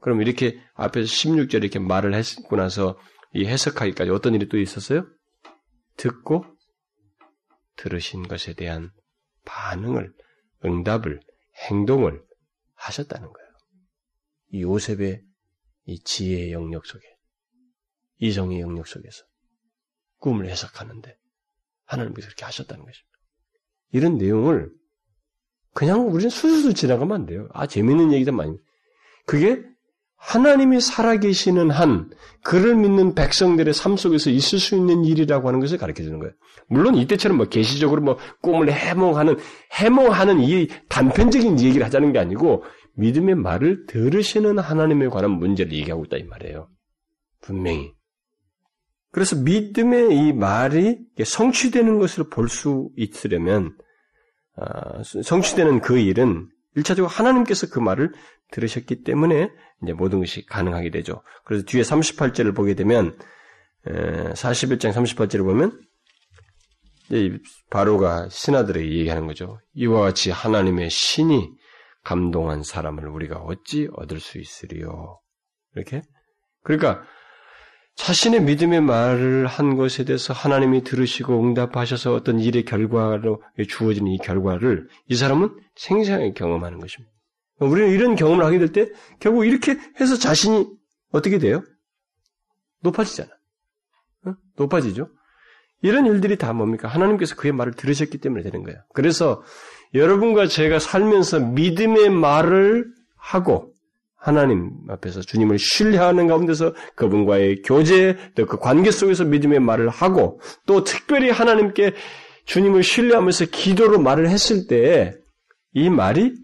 그럼 0.01 0.23
이렇게 0.23 0.59
앞에서 0.73 1.07
16절 1.07 1.57
이렇게 1.57 1.79
말을 1.79 2.15
했고 2.15 2.57
나서 2.57 2.99
이 3.35 3.45
해석하기까지 3.45 4.11
어떤 4.11 4.33
일이 4.35 4.49
또 4.49 4.59
있었어요? 4.59 5.07
듣고 5.99 6.47
들으신 7.83 8.29
것에 8.29 8.55
대한 8.55 8.93
반응을, 9.45 10.15
응답을, 10.65 11.21
행동을 11.69 12.23
하셨다는 12.75 13.33
거예요. 13.33 13.49
이 14.53 14.63
요셉의 14.63 15.25
이 15.87 15.99
지혜의 15.99 16.53
영역 16.53 16.87
속에, 16.87 17.05
이성의 18.19 18.61
영역 18.61 18.87
속에서 18.87 19.25
꿈을 20.19 20.49
해석하는데 20.49 21.19
하나님께서 21.85 22.29
그렇게 22.29 22.45
하셨다는 22.45 22.85
것입니다. 22.85 23.19
이런 23.91 24.17
내용을 24.17 24.71
그냥 25.75 26.07
우리는 26.07 26.31
수수수 26.31 26.75
지나가면 26.75 27.23
안 27.23 27.27
돼요. 27.27 27.49
아, 27.53 27.67
재밌는 27.67 28.13
얘기다 28.13 28.31
많이. 28.31 28.57
그게 29.27 29.61
하나님이 30.25 30.81
살아계시는 30.81 31.71
한 31.71 32.09
그를 32.45 32.77
믿는 32.77 33.15
백성들의 33.17 33.75
삶 33.75 33.97
속에서 33.97 34.31
있을 34.31 34.61
수 34.61 34.77
있는 34.77 35.05
일이라고 35.05 35.49
하는 35.49 35.59
것을 35.59 35.79
가르쳐 35.79 36.05
주는 36.05 36.21
거예요. 36.21 36.33
물론 36.69 36.95
이때처럼 36.95 37.37
뭐 37.37 37.47
계시적으로 37.47 38.01
뭐 38.03 38.19
꿈을 38.41 38.73
해몽하는 38.73 39.37
해몽하는 39.73 40.41
이 40.41 40.69
단편적인 40.89 41.61
얘기를 41.61 41.85
하자는 41.85 42.13
게 42.13 42.21
아니고 42.21 42.63
믿음의 42.95 43.35
말을 43.35 43.87
들으시는 43.87 44.61
하나님에 44.61 45.09
관한 45.09 45.33
문제를 45.33 45.73
얘기하고 45.73 46.05
있다 46.05 46.19
이 46.19 46.23
말이에요. 46.23 46.69
분명히. 47.41 47.93
그래서 49.11 49.35
믿음의 49.37 50.17
이 50.17 50.33
말이 50.33 50.99
성취되는 51.23 51.99
것을 51.99 52.31
볼 52.31 52.49
수 52.49 52.91
있으려면 52.97 53.77
아, 54.57 55.03
성취되는 55.03 55.81
그 55.81 55.99
일은 55.99 56.49
일차적으로 56.77 57.09
하나님께서 57.09 57.69
그 57.71 57.81
말을 57.81 58.13
들으셨기 58.53 59.03
때문에 59.03 59.51
이제 59.83 59.93
모든 59.93 60.21
것이 60.21 60.47
가능하게 60.47 60.91
되죠. 60.91 61.23
그래서 61.45 61.65
뒤에 61.65 61.83
38절을 61.83 62.55
보게 62.55 62.75
되면 62.75 63.19
41장 63.85 64.93
38절을 64.93 65.45
보면 65.45 65.81
바로가 67.71 68.29
신하들에게 68.29 68.91
얘기하는 68.99 69.27
거죠. 69.27 69.59
이와 69.75 70.03
같이 70.03 70.31
하나님의 70.31 70.89
신이 70.89 71.51
감동한 72.05 72.63
사람을 72.63 73.09
우리가 73.09 73.37
어찌 73.39 73.89
얻을 73.95 74.21
수 74.21 74.39
있으리요. 74.39 75.21
이렇게 75.75 76.03
그러니까 76.63 77.03
자신의 77.95 78.43
믿음의 78.43 78.81
말을 78.81 79.47
한 79.47 79.77
것에 79.77 80.05
대해서 80.05 80.33
하나님이 80.33 80.83
들으시고 80.83 81.39
응답하셔서 81.43 82.15
어떤 82.15 82.41
일의 82.41 82.65
결과로 82.65 83.43
주어지는 83.69 84.11
이 84.11 84.19
결과를 84.19 84.89
이 85.09 85.15
사람은 85.15 85.55
생생하게 85.75 86.33
경험하는 86.33 86.79
것입니다. 86.79 87.13
우리는 87.67 87.91
이런 87.91 88.17
경험을 88.17 88.45
하게 88.45 88.59
될 88.59 88.73
때 88.73 88.89
결국 89.21 89.45
이렇게 89.47 89.79
해서 90.01 90.17
자신이 90.17 90.67
어떻게 91.11 91.39
돼요? 91.39 91.63
높아지잖아. 92.81 93.31
어? 94.27 94.35
높아지죠? 94.57 95.09
이런 95.83 96.07
일들이 96.07 96.37
다 96.37 96.53
뭡니까? 96.53 96.89
하나님께서 96.89 97.35
그의 97.37 97.53
말을 97.53 97.73
들으셨기 97.75 98.19
때문에 98.19 98.43
되는 98.43 98.63
거예요. 98.63 98.79
그래서 98.95 99.43
여러분과 99.95 100.47
제가 100.47 100.79
살면서 100.79 101.41
믿음의 101.41 102.11
말을 102.11 102.87
하고 103.17 103.73
하나님 104.17 104.71
앞에서 104.89 105.21
주님을 105.21 105.59
신뢰하는 105.59 106.29
가운데서 106.29 106.75
그분과의 106.95 107.63
교제, 107.63 108.17
또 108.37 108.47
그 108.47 108.57
관계 108.59 108.91
속에서 108.93 109.25
믿음의 109.25 109.59
말을 109.61 109.89
하고 109.89 110.41
또 110.67 110.85
특별히 110.85 111.31
하나님께 111.31 111.95
주님을 112.45 112.83
신뢰하면서 112.85 113.47
기도로 113.47 114.01
말을 114.01 114.29
했을 114.29 114.67
때 114.69 115.15
이 115.75 115.89
말이 115.91 116.35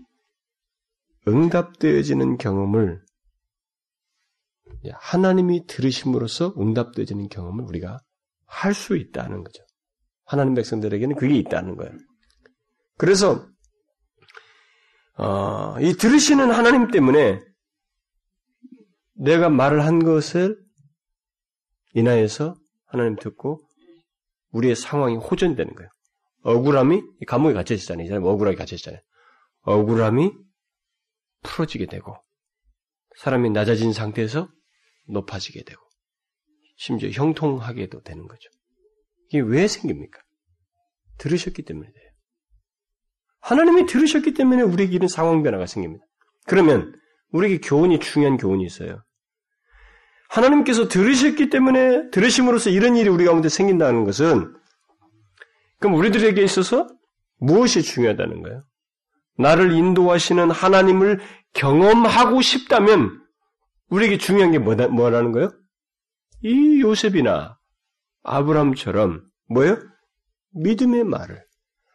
응답되어지는 1.29 2.39
경험을 2.39 3.03
하나님이 4.93 5.67
들으심으로써 5.67 6.55
응답되어지는 6.59 7.29
경험을 7.29 7.65
우리가 7.65 8.01
할 8.47 8.75
수 8.75 8.97
있다는 8.97 9.45
거죠. 9.45 9.63
하나님 10.25 10.55
백성들에게는 10.55 11.17
그게 11.17 11.37
있다는 11.37 11.77
거예요. 11.77 11.93
그래서 12.97 13.47
어, 15.17 15.77
이 15.81 15.95
들으시는 15.95 16.51
하나님 16.51 16.91
때문에 16.91 17.41
내가 19.15 19.49
말을 19.49 19.85
한 19.85 19.99
것을 20.05 20.59
인하여서 21.95 22.55
하나님 22.87 23.17
듣고 23.17 23.61
우리의 24.53 24.77
상황이 24.77 25.17
호전되는 25.17 25.75
거예요. 25.75 25.91
억울함이 26.43 27.03
감옥에 27.27 27.53
갇혀 27.53 27.75
있잖아요. 27.75 28.15
억울하게 28.25 28.57
갇혀 28.57 28.77
있잖아요. 28.77 29.01
억울함이 29.63 30.33
풀어지게 31.59 31.87
되고 31.87 32.17
사람이 33.19 33.51
낮아진 33.51 33.93
상태에서 33.93 34.49
높아지게 35.09 35.65
되고 35.65 35.81
심지어 36.77 37.11
형통하게도 37.11 38.03
되는 38.03 38.29
거죠. 38.29 38.49
이게 39.29 39.41
왜 39.41 39.67
생깁니까? 39.67 40.21
들으셨기 41.19 41.63
때문에 41.63 41.91
돼요. 41.91 42.11
하나님이 43.41 43.87
들으셨기 43.87 44.35
때문에 44.35 44.63
우리에게 44.63 44.95
이런 44.95 45.09
상황 45.09 45.43
변화가 45.43 45.67
생깁니다. 45.67 46.05
그러면 46.47 46.95
우리에게 47.33 47.59
교훈이 47.59 47.99
중요한 47.99 48.37
교훈이 48.37 48.65
있어요. 48.65 49.03
하나님께서 50.29 50.89
들으셨기 50.89 51.51
때문에 51.51 52.11
들으심으로써 52.11 52.71
이런 52.71 52.97
일이 52.97 53.09
우리 53.09 53.25
가운데 53.25 53.49
생긴다는 53.49 54.05
것은 54.05 54.55
그럼 55.81 55.95
우리들에게 55.97 56.41
있어서 56.43 56.87
무엇이 57.39 57.83
중요하다는 57.83 58.43
거예요? 58.43 58.68
나를 59.39 59.73
인도하시는 59.73 60.51
하나님을 60.51 61.21
경험하고 61.55 62.43
싶다면 62.43 63.21
우리에게 63.89 64.19
중요한 64.19 64.53
게 64.53 64.59
뭐다, 64.59 64.89
뭐라는 64.89 65.33
거예요? 65.33 65.51
이 66.43 66.81
요셉이나 66.81 67.59
아브람처럼 68.23 69.23
뭐예요? 69.49 69.79
믿음의 70.53 71.05
말을 71.05 71.43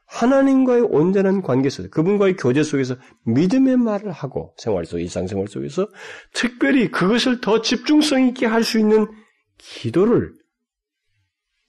하나님과의 0.07 0.81
온전한 0.81 1.41
관계 1.41 1.69
속에서 1.69 1.89
그분과의 1.89 2.35
교제 2.35 2.61
속에서 2.63 2.95
믿음의 3.25 3.77
말을 3.77 4.11
하고 4.11 4.53
생활 4.57 4.85
속 4.85 4.99
일상생활 4.99 5.47
속에서 5.47 5.87
특별히 6.33 6.91
그것을 6.91 7.41
더 7.41 7.61
집중성 7.61 8.27
있게 8.27 8.45
할 8.45 8.63
수 8.63 8.79
있는 8.79 9.07
기도를 9.57 10.33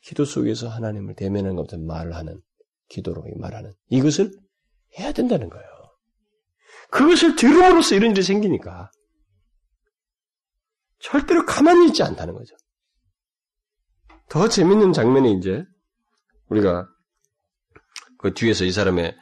기도 0.02 0.24
속에서 0.24 0.68
하나님을 0.68 1.14
대면하는 1.14 1.56
것부터 1.56 1.78
말을 1.78 2.14
하는 2.14 2.40
기도로 2.88 3.24
말하는 3.38 3.72
이것을 3.88 4.30
해야 4.98 5.12
된다는 5.12 5.48
거예요. 5.48 5.66
그것을 6.90 7.36
들음으로써 7.36 7.94
이런 7.94 8.12
일이 8.12 8.22
생기니까 8.22 8.90
절대로 11.00 11.44
가만히 11.44 11.88
있지 11.88 12.02
않다는 12.02 12.34
거죠. 12.34 12.56
더 14.28 14.48
재밌는 14.48 14.92
장면이 14.92 15.34
이제 15.34 15.64
우리가 16.48 16.88
그 18.18 18.32
뒤에서 18.32 18.64
이 18.64 18.72
사람의 18.72 19.16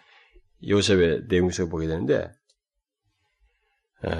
요셉의 0.69 1.29
내용 1.29 1.50
속에 1.50 1.69
보게 1.69 1.87
되는데 1.88 2.31
어, 4.05 4.12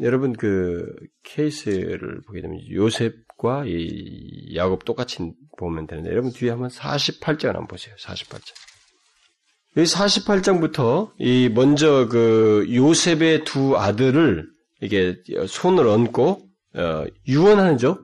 여러분 0.00 0.32
그 0.34 0.94
케이스를 1.24 2.20
보게 2.26 2.42
되면 2.42 2.60
요셉과 2.70 3.64
이 3.66 4.54
야곱 4.54 4.84
똑같이 4.84 5.32
보면 5.56 5.86
되는데 5.86 6.10
여러분 6.10 6.30
뒤에 6.30 6.50
한번 6.50 6.68
48장 6.68 7.46
한번 7.46 7.66
보세요. 7.66 7.94
48장. 7.96 8.67
여기 9.78 9.88
48장부터 9.88 11.12
이 11.18 11.48
먼저 11.48 12.08
그 12.08 12.66
요셉의 12.68 13.44
두 13.44 13.78
아들을 13.78 14.48
이게 14.82 15.16
손을 15.46 15.86
얹고 15.86 16.42
어, 16.74 17.04
유언하죠. 17.26 18.00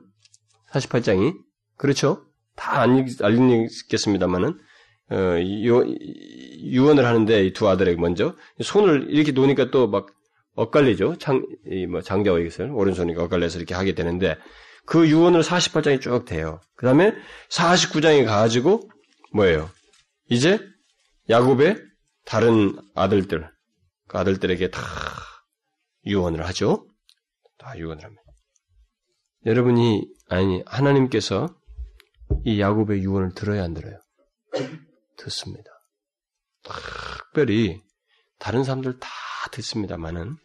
48장이 0.71 1.33
그렇죠. 1.77 2.23
다 2.55 2.81
알리겠습니다만은 2.81 4.57
어, 5.11 5.35
유언을 6.63 7.05
하는데 7.05 7.45
이 7.45 7.53
두 7.53 7.67
아들에게 7.69 7.99
먼저 7.99 8.35
손을 8.61 9.07
이렇게 9.09 9.31
놓으니까 9.33 9.69
또 9.69 9.87
막 9.87 10.07
엇갈리죠. 10.55 11.17
장, 11.17 11.45
이뭐 11.69 12.01
장자와 12.01 12.39
이것을 12.39 12.71
오른손이 12.71 13.13
엇갈려서 13.15 13.57
이렇게 13.57 13.75
하게 13.75 13.93
되는데 13.93 14.37
그 14.85 15.09
유언을 15.09 15.41
48장이 15.41 15.99
쭉 15.99 16.23
돼요. 16.23 16.61
그 16.77 16.85
다음에 16.85 17.13
49장에 17.49 18.25
가가지고 18.25 18.89
뭐예요? 19.33 19.69
이제 20.29 20.59
야곱의 21.29 21.81
다른 22.25 22.77
아들들, 22.93 23.49
그 24.07 24.17
아들들에게 24.17 24.69
다 24.69 24.81
유언을 26.05 26.45
하죠. 26.47 26.87
다 27.57 27.77
유언을 27.77 28.03
합니다. 28.03 28.23
여러분이 29.45 30.07
아니 30.29 30.63
하나님께서 30.65 31.55
이 32.43 32.59
야곱의 32.59 33.03
유언을 33.03 33.33
들어야 33.33 33.63
안 33.63 33.73
들어요? 33.73 33.99
듣습니다. 35.17 35.69
특별히 36.63 37.81
다른 38.39 38.63
사람들 38.63 38.99
다 38.99 39.09
듣습니다만은 39.51 40.35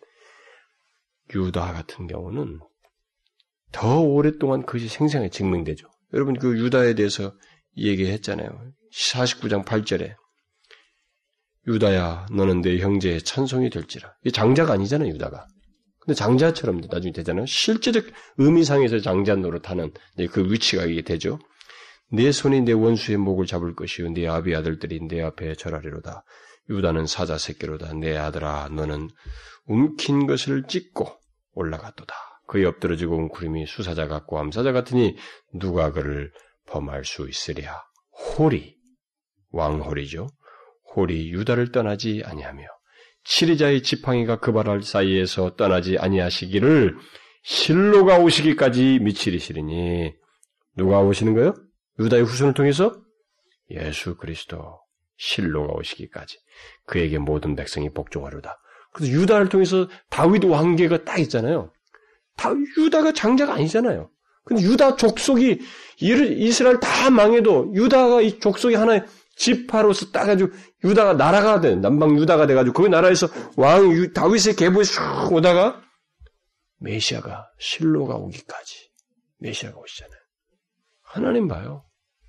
유다 1.35 1.73
같은 1.73 2.07
경우는 2.07 2.61
더 3.73 4.01
오랫동안 4.01 4.65
그것이 4.67 4.89
생생하게 4.89 5.31
증명되죠. 5.31 5.89
여러분 6.13 6.39
그 6.39 6.59
유다에 6.59 6.95
대해서 6.95 7.33
얘기했잖아요. 7.77 8.73
49장 8.93 9.65
8절에 9.65 10.17
유다야 11.67 12.27
너는 12.33 12.63
내 12.63 12.79
형제의 12.79 13.23
찬송이 13.23 13.71
될지라. 13.71 14.13
이 14.25 14.33
장자가 14.33 14.73
아니잖아요 14.73 15.13
유다가. 15.13 15.47
근데 16.01 16.15
장자처럼 16.15 16.81
나중에 16.91 17.13
되잖아요. 17.13 17.47
실제적 17.47 18.07
의미상에서 18.39 19.01
장자 19.01 19.37
노릇하는 19.37 19.93
그 20.33 20.51
위치가 20.51 20.85
이게 20.85 21.03
되죠. 21.03 21.39
내 22.11 22.33
손이 22.33 22.63
내 22.63 22.73
원수의 22.73 23.19
목을 23.19 23.47
잡을 23.47 23.75
것이요 23.75 24.11
내 24.11 24.27
아비 24.27 24.55
아들들이 24.55 25.07
내 25.07 25.21
앞에 25.21 25.55
절하리로다. 25.55 26.25
유다는 26.71 27.07
사자 27.07 27.37
새끼로다. 27.37 27.93
내 27.95 28.17
아들아 28.17 28.71
너는 28.73 29.09
움킨 29.67 30.27
것을 30.27 30.65
찢고 30.67 31.07
올라갔도다. 31.53 32.15
그의 32.47 32.65
엎드러지고 32.65 33.17
웅크림이 33.17 33.67
수사자 33.67 34.09
같고 34.09 34.39
암사자 34.39 34.73
같으니 34.73 35.17
누가 35.53 35.93
그를 35.93 36.33
범할 36.67 37.05
수 37.05 37.29
있으랴. 37.29 37.81
홀이 38.39 38.75
왕홀이죠. 39.51 40.29
홀이 40.97 41.31
유다를 41.31 41.73
떠나지 41.73 42.23
아니하며 42.25 42.65
치리자의 43.25 43.83
지팡이가 43.83 44.41
그발 44.41 44.83
사이에서 44.83 45.57
떠나지 45.57 45.99
아니하시기를 45.99 46.97
실로가 47.43 48.19
오시기까지 48.19 48.99
미치리시리니 49.01 50.13
누가 50.77 51.01
오시는 51.01 51.35
거요? 51.35 51.55
유다의 51.99 52.25
후손을 52.25 52.55
통해서 52.55 52.95
예수 53.71 54.17
그리스도 54.17 54.81
실로가 55.17 55.75
오시기까지 55.75 56.39
그에게 56.87 57.19
모든 57.19 57.55
백성이 57.55 57.91
복종하려다. 57.93 58.59
그래서 58.93 59.13
유다를 59.13 59.49
통해서 59.49 59.89
다윗 60.09 60.45
왕계가 60.45 61.05
딱 61.05 61.19
있잖아요. 61.21 61.73
다 62.37 62.51
유다가 62.79 63.13
장자가 63.13 63.55
아니잖아요. 63.55 64.11
근데 64.45 64.63
유다 64.63 64.97
족속이 64.97 65.61
이스라엘 66.01 66.81
다 66.81 67.11
망해도 67.11 67.73
유다가 67.75 68.23
이 68.23 68.41
족속이 68.41 68.75
하나의 68.75 69.05
지파로서 69.41 70.11
따가지고 70.11 70.53
유다가 70.85 71.15
나라가 71.15 71.61
돼 71.61 71.75
남방 71.75 72.19
유다가 72.19 72.47
돼가지고 72.47 72.83
그 72.83 72.87
나라에서 72.89 73.27
왕 73.57 74.13
다윗의 74.13 74.55
계보에 74.57 74.85
쑥 74.85 75.01
오다가 75.33 75.81
메시아가 76.79 77.49
실로가 77.59 78.17
오기까지 78.17 78.91
메시아가 79.39 79.79
오시잖아요. 79.79 80.21
하나님 81.03 81.49
봐요. 81.49 81.85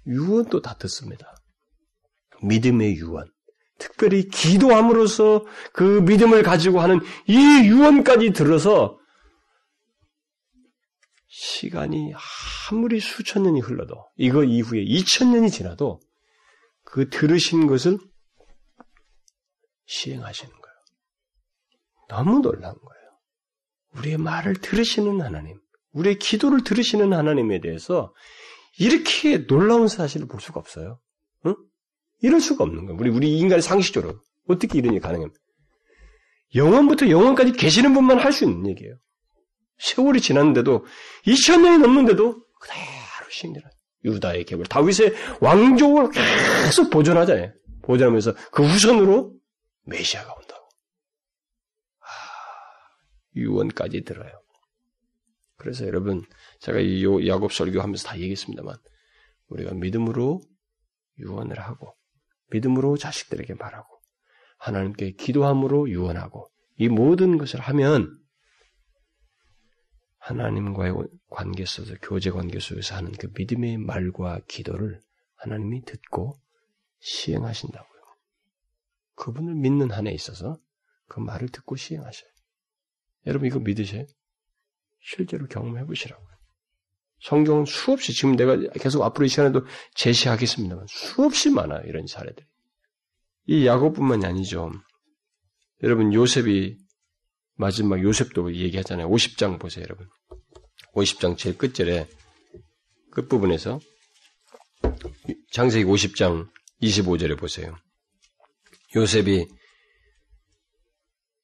유언도 0.07 0.61
다 0.61 0.75
듣습니다. 0.77 1.35
믿음의 2.43 2.95
유언. 2.95 3.29
특별히 3.77 4.29
기도함으로써 4.29 5.45
그 5.73 5.83
믿음을 5.83 6.43
가지고 6.43 6.79
하는 6.79 7.01
이 7.27 7.35
유언까지 7.35 8.31
들어서 8.31 8.97
시간이 11.27 12.13
아무리 12.71 12.99
수천 13.01 13.43
년이 13.43 13.59
흘러도 13.59 13.95
이거 14.15 14.43
이후에 14.43 14.81
이천 14.81 15.31
년이 15.31 15.49
지나도 15.51 15.99
그 16.91 17.09
들으신 17.09 17.67
것을 17.67 17.97
시행하시는 19.85 20.51
거예요. 20.51 20.75
너무 22.09 22.39
놀라운 22.39 22.75
거예요. 22.75 23.01
우리의 23.95 24.17
말을 24.17 24.55
들으시는 24.55 25.21
하나님, 25.21 25.59
우리의 25.93 26.19
기도를 26.19 26.63
들으시는 26.65 27.13
하나님에 27.13 27.61
대해서 27.61 28.13
이렇게 28.77 29.47
놀라운 29.47 29.87
사실을 29.87 30.27
볼 30.27 30.41
수가 30.41 30.59
없어요. 30.59 30.99
응? 31.45 31.55
이럴 32.21 32.41
수가 32.41 32.65
없는 32.65 32.85
거예요. 32.85 32.99
우리, 32.99 33.09
우리 33.09 33.37
인간의 33.39 33.61
상식적으로. 33.61 34.19
어떻게 34.47 34.77
이런 34.77 34.93
일이 34.93 35.01
가능합니까? 35.01 35.39
영원부터 36.55 37.09
영원까지 37.09 37.53
계시는 37.53 37.93
분만 37.93 38.19
할 38.19 38.33
수 38.33 38.43
있는 38.43 38.67
얘기예요. 38.67 38.97
세월이 39.79 40.19
지났는데도, 40.19 40.85
2000년이 41.25 41.79
넘는데도, 41.79 42.45
그대로 42.59 43.29
시행되는 43.29 43.69
유다의 44.03 44.45
계벌, 44.45 44.65
다윗의 44.65 45.13
왕족을 45.41 46.11
계속 46.11 46.89
보존하잖아요. 46.89 47.53
보존하면서 47.83 48.33
그 48.51 48.63
후손으로 48.63 49.35
메시아가 49.85 50.33
온다고. 50.33 50.69
아, 51.99 52.05
유언까지 53.35 54.03
들어요. 54.03 54.31
그래서 55.57 55.85
여러분, 55.85 56.23
제가 56.59 56.79
이 56.79 57.03
야곱 57.27 57.53
설교하면서 57.53 58.07
다 58.07 58.17
얘기했습니다만, 58.17 58.75
우리가 59.47 59.73
믿음으로 59.73 60.41
유언을 61.19 61.59
하고, 61.59 61.95
믿음으로 62.49 62.97
자식들에게 62.97 63.53
말하고, 63.55 64.01
하나님께 64.61 65.13
기도함으로 65.13 65.89
유언하고 65.89 66.47
이 66.77 66.87
모든 66.87 67.37
것을 67.37 67.59
하면 67.59 68.15
하나님과의 70.21 70.93
관계 71.29 71.65
속에서 71.65 71.95
교제 72.01 72.29
관계 72.29 72.59
속에서 72.59 72.95
하는 72.95 73.11
그 73.13 73.31
믿음의 73.35 73.77
말과 73.77 74.39
기도를 74.47 75.01
하나님이 75.35 75.83
듣고 75.83 76.39
시행하신다고요. 76.99 78.01
그분을 79.15 79.55
믿는 79.55 79.89
한에 79.89 80.11
있어서 80.11 80.59
그 81.07 81.19
말을 81.19 81.49
듣고 81.49 81.75
시행하셔요. 81.75 82.29
여러분 83.25 83.47
이거 83.47 83.59
믿으세요? 83.59 84.05
실제로 84.99 85.47
경험해 85.47 85.85
보시라고요. 85.85 86.27
성경은 87.21 87.65
수없이 87.65 88.13
지금 88.13 88.35
내가 88.35 88.57
계속 88.57 89.03
앞으로 89.03 89.25
이 89.25 89.29
시간에도 89.29 89.65
제시하겠습니다만 89.95 90.85
수없이 90.87 91.49
많아요 91.49 91.81
이런 91.87 92.05
사례들이. 92.05 92.45
이 93.47 93.65
야곱뿐만이 93.65 94.25
아니죠. 94.25 94.71
여러분 95.81 96.13
요셉이 96.13 96.77
마지막 97.61 98.01
요셉도 98.01 98.55
얘기하잖아요. 98.55 99.07
50장 99.07 99.59
보세요, 99.59 99.83
여러분. 99.83 100.09
50장 100.95 101.37
제일 101.37 101.59
끝절에 101.59 102.07
끝부분에서 103.11 103.79
장세기 105.51 105.85
50장 105.85 106.49
25절에 106.81 107.37
보세요. 107.37 107.75
요셉이 108.95 109.45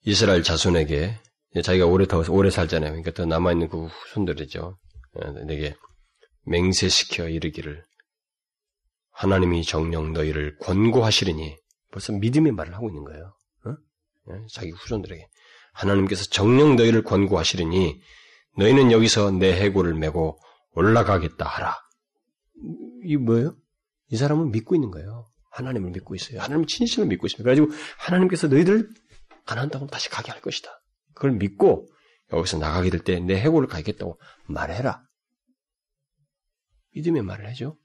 이스라엘 0.05 0.41
자손에게 0.41 1.19
자기가 1.63 1.85
오래 1.85 2.07
더 2.07 2.23
오래 2.29 2.49
살잖아요. 2.49 2.89
그러니까 2.89 3.11
더 3.11 3.25
남아 3.27 3.51
있는 3.51 3.67
그 3.67 3.85
후손들이죠. 3.85 4.75
어, 5.13 5.31
내게 5.45 5.75
맹세시켜 6.45 7.29
이르기를 7.29 7.85
하나님이 9.11 9.63
정령 9.63 10.13
너희를 10.13 10.57
권고하시리니 10.61 11.57
벌써 11.91 12.11
믿음의 12.13 12.53
말을 12.53 12.73
하고 12.73 12.89
있는 12.89 13.03
거예요. 13.03 13.35
어? 13.65 13.75
예, 14.31 14.45
자기 14.51 14.71
후손들에게 14.71 15.27
하나님께서 15.77 16.25
정령 16.25 16.75
너희를 16.75 17.03
권고하시리니 17.03 18.01
너희는 18.57 18.91
여기서 18.91 19.31
내 19.31 19.53
해골을 19.53 19.93
메고 19.93 20.39
올라가겠다 20.71 21.45
하라. 21.45 21.77
이 23.03 23.15
뭐예요? 23.17 23.55
이 24.09 24.17
사람은 24.17 24.51
믿고 24.51 24.73
있는 24.75 24.89
거예요. 24.91 25.27
하나님을 25.51 25.91
믿고 25.91 26.15
있어요. 26.15 26.41
하나님 26.41 26.65
진실을 26.65 27.07
믿고 27.07 27.27
있습니다. 27.27 27.43
그래가지고 27.43 27.71
하나님께서 27.99 28.47
너희들 28.47 28.89
가난안 29.45 29.69
땅으로 29.69 29.89
다시 29.89 30.09
가게 30.09 30.31
할 30.31 30.41
것이다. 30.41 30.69
그걸 31.13 31.31
믿고 31.33 31.87
여기서 32.33 32.57
나가게 32.57 32.89
될 32.89 33.03
때 33.03 33.19
내 33.19 33.39
해골을 33.39 33.67
가겠다고 33.67 34.19
말해라. 34.47 35.03
믿음의 36.95 37.21
말을 37.21 37.49
해줘. 37.49 37.75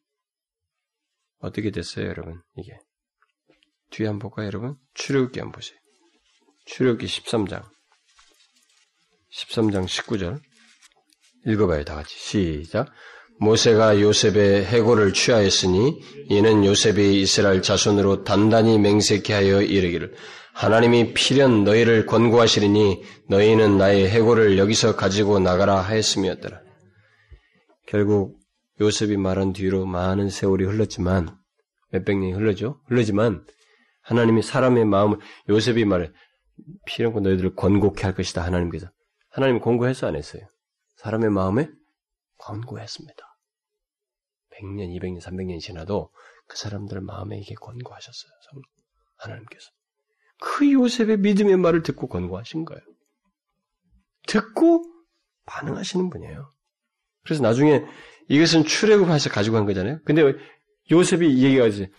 어떻게 1.39 1.71
됐어요, 1.71 2.07
여러분? 2.07 2.41
이게. 2.57 2.79
뒤에 3.91 4.07
한번 4.07 4.31
볼까요, 4.31 4.47
여러분? 4.47 4.77
출애굽기 4.95 5.39
한번 5.41 5.53
보세요. 5.61 5.79
출애굽기 6.67 7.07
13장. 7.07 7.71
13장 9.35 9.87
19절 9.87 10.41
읽어봐요 11.47 11.85
다 11.85 11.97
같이 11.97 12.17
시작 12.17 12.93
모세가 13.41 14.01
요셉의 14.01 14.67
해고를 14.67 15.13
취하였으니 15.13 16.01
이는 16.29 16.65
요셉이 16.65 17.21
이스라엘 17.21 17.63
자손으로 17.63 18.25
단단히 18.25 18.79
맹세케 18.79 19.33
하여 19.33 19.63
이르기를 19.63 20.15
하나님이 20.55 21.15
필연 21.15 21.65
너희를 21.65 22.07
권고하시리니 22.07 23.03
너희는 23.29 23.79
나의 23.79 24.09
해고를 24.11 24.59
여기서 24.59 24.97
가지고 24.97 25.39
나가라 25.41 25.81
하였음이었더라. 25.81 26.61
결국 27.87 28.39
요셉이 28.81 29.17
말한 29.17 29.53
뒤로 29.55 29.87
많은 29.87 30.29
세월이 30.29 30.65
흘렀지만 30.65 31.37
몇백 31.91 32.19
년이 32.19 32.33
흘러죠. 32.33 32.81
흘러지만 32.87 33.45
하나님이 34.03 34.43
사람의 34.43 34.85
마음을 34.85 35.19
요셉이 35.49 35.85
말해 35.85 36.11
필연고 36.87 37.21
너희들을 37.21 37.55
권고케 37.55 38.03
할 38.03 38.15
것이다 38.15 38.45
하나님께서 38.45 38.89
하나님 39.33 39.61
권고해서 39.61 40.07
안 40.07 40.17
했어요. 40.17 40.43
사람의 40.97 41.31
마음에 41.31 41.69
권고했습니다. 42.39 43.23
100년, 44.55 44.99
200년, 44.99 45.21
300년이 45.23 45.61
지나도 45.61 46.13
그 46.47 46.57
사람들 46.59 47.01
마음에 47.01 47.39
이게 47.39 47.55
권고하셨어요. 47.55 48.33
하나님께서. 49.17 49.71
그 50.41 50.71
요셉의 50.71 51.19
믿음의 51.19 51.57
말을 51.57 51.83
듣고 51.83 52.09
권고하신 52.09 52.65
거예요. 52.65 52.83
듣고 54.27 54.85
반응하시는 55.47 56.11
분이에요. 56.11 56.51
그래서 57.25 57.43
나중에 57.43 57.85
이것은 58.29 58.65
출애굽해서 58.65 59.31
가지고 59.31 59.57
간 59.57 59.67
거잖아요. 59.67 60.01
근데 60.05 60.23
요셉이 60.91 61.43
얘기하지 61.43 61.91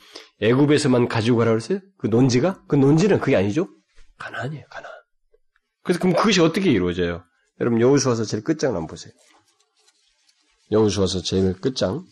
애굽에서만 0.41 1.07
가지고 1.07 1.37
가라 1.37 1.51
그랬어요? 1.51 1.79
그 1.97 2.07
논지가? 2.07 2.65
그 2.67 2.75
논지는 2.75 3.19
그게 3.19 3.35
아니죠? 3.35 3.67
가나안이에요, 4.19 4.65
가나안. 4.69 4.92
그래서 5.83 5.99
그럼 5.99 6.15
그것이 6.15 6.41
어떻게 6.41 6.71
이루어져요? 6.71 7.23
여러분 7.59 7.79
여우수와서 7.81 8.25
제일 8.25 8.43
끝장 8.43 8.69
한번 8.69 8.87
보세요. 8.87 9.13
여우수와서 10.71 11.21
제일 11.21 11.53
끝장 11.53 12.05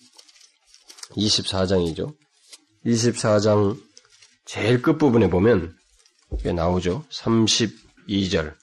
24장이죠. 1.12 2.16
24장 2.86 3.80
제일 4.46 4.82
끝부분에 4.82 5.30
보면 5.30 5.76
이게 6.34 6.52
나오죠. 6.54 7.06
32절 7.10 8.54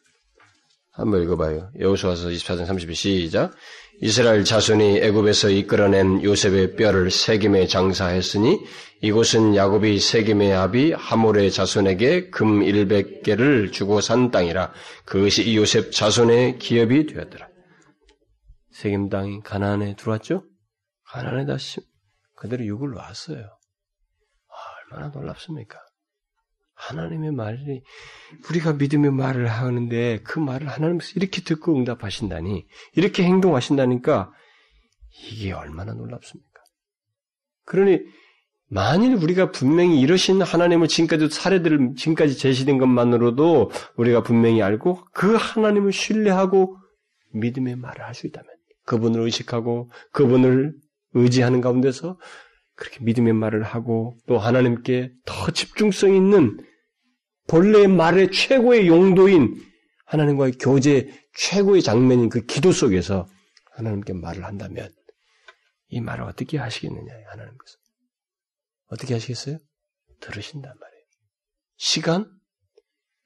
한번 0.93 1.23
읽어봐요. 1.23 1.71
여우수와서 1.79 2.29
24장 2.29 2.67
32 2.67 2.95
시작 2.95 3.55
이스라엘 4.01 4.45
자손이 4.45 4.99
애굽에서 4.99 5.51
이끌어낸 5.51 6.23
요셉의 6.23 6.77
뼈를 6.77 7.11
세김에 7.11 7.67
장사했으니 7.67 8.65
이곳은 9.01 9.57
야곱이 9.57 9.99
세김의 9.99 10.55
아비 10.55 10.93
하몰의 10.93 11.51
자손에게 11.51 12.31
금 12.31 12.61
100개를 12.61 13.73
주고 13.73 14.01
산 14.01 14.31
땅이라 14.31 14.73
그것이 15.05 15.57
요셉 15.57 15.91
자손의 15.91 16.59
기업이 16.59 17.07
되었더라. 17.07 17.49
세김 18.71 19.09
땅이 19.09 19.41
가나안에 19.41 19.97
들어왔죠? 19.97 20.45
가나안에다 21.07 21.57
그대로 22.37 22.65
육을 22.65 22.91
놨어요. 22.91 23.41
아, 23.41 24.93
얼마나 24.93 25.09
놀랍습니까? 25.13 25.88
하나님의 26.79 27.33
말이 27.33 27.83
우리가 28.49 28.75
믿음의 28.75 29.11
말을 29.11 29.49
하는데 29.49 30.21
그 30.23 30.39
말을 30.39 30.69
하나님께서 30.69 31.13
이렇게 31.17 31.43
듣고 31.43 31.77
응답하신다니 31.77 32.67
이렇게 32.95 33.25
행동하신다니까 33.25 34.33
이게 35.31 35.53
얼마나 35.53 35.93
놀랍습니까? 35.93 36.49
그러니 37.65 38.01
만일 38.71 39.15
우리가 39.15 39.51
분명히 39.51 40.01
이러신 40.01 40.43
하나님을 40.43 40.89
지금까지 40.89 41.35
사례들을 41.35 41.95
지금까지 41.97 42.37
제시된 42.37 42.79
것만으로도 42.79 43.71
우리가 43.97 44.23
분명히 44.23 44.63
알고 44.63 45.05
그 45.13 45.35
하나님을 45.35 45.93
신뢰하고 45.93 46.77
믿음의 47.33 47.77
말을 47.77 48.05
할 48.05 48.15
수 48.15 48.27
있다면 48.27 48.49
그분을 48.85 49.21
의식하고 49.23 49.91
그분을 50.13 50.75
의지하는 51.15 51.61
가운데서 51.61 52.19
그렇게 52.79 53.03
믿음의 53.03 53.33
말을 53.33 53.65
하고 53.65 54.17
또 54.29 54.39
하나님께 54.39 55.13
더 55.27 55.51
집중성 55.51 56.15
있는 56.15 56.59
본래의 57.49 57.89
말의 57.89 58.31
최고의 58.31 58.87
용도인 58.87 59.61
하나님과의 60.07 60.53
교제 60.61 61.13
최고의 61.35 61.83
장면인 61.83 62.29
그 62.29 62.47
기도 62.47 62.71
속에서 62.71 63.29
하나님께 63.73 64.13
말을 64.13 64.45
한다면 64.45 64.95
이 65.89 66.01
말을 66.01 66.25
어떻게 66.25 66.57
하시겠느냐, 66.57 67.13
하나님께서. 67.31 67.79
어떻게 68.87 69.15
하시겠어요? 69.15 69.59
들으신단 70.21 70.73
말이에요. 70.79 71.05
시간? 71.77 72.31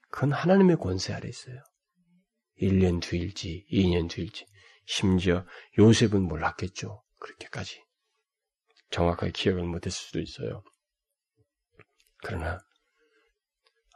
그건 0.09 0.31
하나님의 0.31 0.77
권세 0.77 1.13
아래 1.13 1.29
있어요. 1.29 1.61
1년 2.59 3.01
뒤일지, 3.01 3.65
2년 3.71 4.09
뒤일지, 4.09 4.45
심지어 4.85 5.45
요셉은 5.77 6.21
몰랐겠죠. 6.23 7.03
그렇게까지. 7.19 7.82
정확하게 8.93 9.31
기억을 9.31 9.63
못했을 9.63 9.91
수도 9.91 10.19
있어요. 10.21 10.63
그러나 12.23 12.59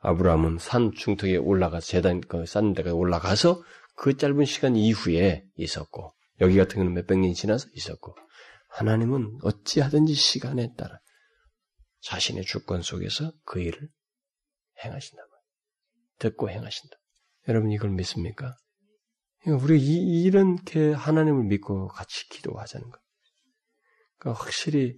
아브라함은 0.02 0.58
산 0.58 0.92
중턱에 0.92 1.38
올라가 1.38 1.80
재단 1.80 2.20
그쌓 2.22 2.74
데가 2.74 2.94
올라가서 2.94 3.64
그 3.96 4.18
짧은 4.18 4.46
시간 4.46 4.76
이후에 4.76 5.46
있었고 5.56 6.14
여기 6.42 6.58
같은 6.58 6.76
경우는 6.76 6.94
몇백 6.94 7.20
년이 7.20 7.36
지나서 7.36 7.68
있었고 7.74 8.16
하나님은 8.70 9.40
어찌하든지 9.44 10.14
시간에 10.14 10.74
따라 10.76 11.00
자신의 12.02 12.44
주권 12.44 12.82
속에서 12.82 13.32
그 13.46 13.60
일을 13.60 13.90
행하신다. 14.84 15.24
듣고 16.20 16.50
행하신다. 16.50 16.96
여러분 17.48 17.72
이걸 17.72 17.92
믿습니까? 17.92 18.56
우리 19.46 19.80
이렇게 20.24 20.92
하나님을 20.92 21.46
믿고 21.46 21.88
같이 21.88 22.28
기도하자는 22.30 22.90
거. 22.90 23.00
그러니까 24.18 24.44
확실히 24.44 24.96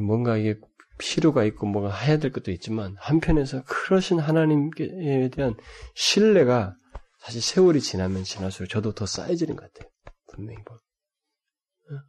뭔가 0.00 0.36
이게 0.36 0.58
필요가 0.98 1.44
있고 1.44 1.66
뭐가 1.66 1.94
해야 1.94 2.18
될 2.18 2.32
것도 2.32 2.50
있지만 2.50 2.96
한편에서 2.98 3.64
그러신 3.64 4.18
하나님에 4.18 5.30
대한 5.30 5.54
신뢰가 5.94 6.74
사실 7.18 7.42
세월이 7.42 7.80
지나면 7.80 8.24
지날수록 8.24 8.68
저도 8.68 8.92
더 8.92 9.06
쌓여지는 9.06 9.56
것 9.56 9.72
같아요. 9.72 9.90
분명히 10.32 10.58
뭐 10.66 10.78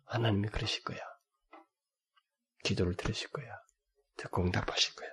하나님이 0.06 0.48
그러실 0.50 0.84
거야. 0.84 1.00
기도를 2.64 2.96
들으실 2.96 3.30
거야. 3.30 3.48
듣고 4.18 4.44
응답하실 4.44 4.96
거야. 4.96 5.10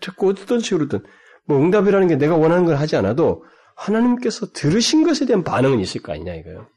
듣고 0.00 0.28
어떤 0.28 0.60
식으로든 0.60 1.04
뭐 1.44 1.58
응답이라는 1.58 2.06
게 2.08 2.16
내가 2.16 2.36
원하는 2.36 2.64
걸 2.64 2.76
하지 2.76 2.96
않아도 2.96 3.44
하나님께서 3.76 4.52
들으신 4.52 5.04
것에 5.04 5.26
대한 5.26 5.42
반응은 5.42 5.80
있을 5.80 6.02
거 6.02 6.12
아니냐 6.12 6.34
이거요. 6.34 6.68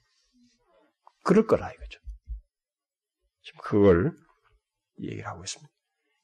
그럴 1.23 1.45
거라 1.45 1.71
이거죠. 1.71 1.99
지금 3.45 3.59
그걸 3.63 4.17
얘기를 4.99 5.25
하고 5.25 5.43
있습니다. 5.43 5.71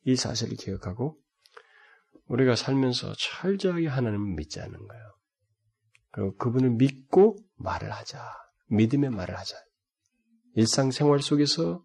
이 0.06 0.16
사실을 0.16 0.58
기억하고 0.58 1.18
우리가 2.26 2.56
살면서 2.56 3.14
철저하게 3.18 3.88
하나님을 3.88 4.36
믿지 4.36 4.60
않는 4.60 4.88
거예요. 4.88 5.04
그리고 6.12 6.36
그분을 6.38 6.72
믿고 6.72 7.38
말을 7.56 7.92
하자. 7.92 8.22
믿음의 8.68 9.12
말을 9.12 9.38
하자. 9.38 9.56
일상생활 10.56 11.20
속에서 11.22 11.84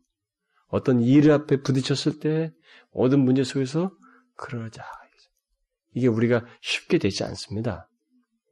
어떤 0.69 1.01
일 1.01 1.31
앞에 1.31 1.63
부딪혔을 1.63 2.19
때 2.19 2.53
모든 2.91 3.21
문제 3.21 3.45
속에서 3.45 3.93
그러자. 4.37 4.85
이게 5.97 6.09
우리가 6.09 6.45
쉽게 6.61 6.99
되지 6.99 7.25
않습니다. 7.25 7.89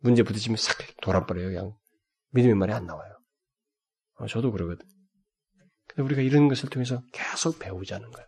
문제 0.01 0.23
부딪히면 0.23 0.57
싹 0.57 0.79
돌아버려요. 1.03 1.49
그냥 1.49 1.77
믿음의 2.31 2.57
말이 2.57 2.73
안 2.73 2.87
나와요. 2.87 3.19
어, 4.15 4.27
저도 4.27 4.51
그러거든. 4.51 4.87
근데 5.95 6.03
우리가 6.03 6.23
이런 6.23 6.49
것을 6.49 6.69
통해서 6.71 7.03
계속 7.13 7.59
배우자는 7.59 8.11
거예요. 8.11 8.27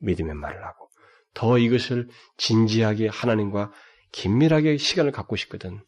믿음의 0.00 0.34
말을 0.34 0.64
하고 0.64 0.90
더 1.34 1.58
이것을 1.58 2.08
진지하게 2.36 3.08
하나님과 3.08 3.72
긴밀하게 4.12 4.78
시간을 4.78 5.12
갖고 5.12 5.36
싶거든. 5.36 5.84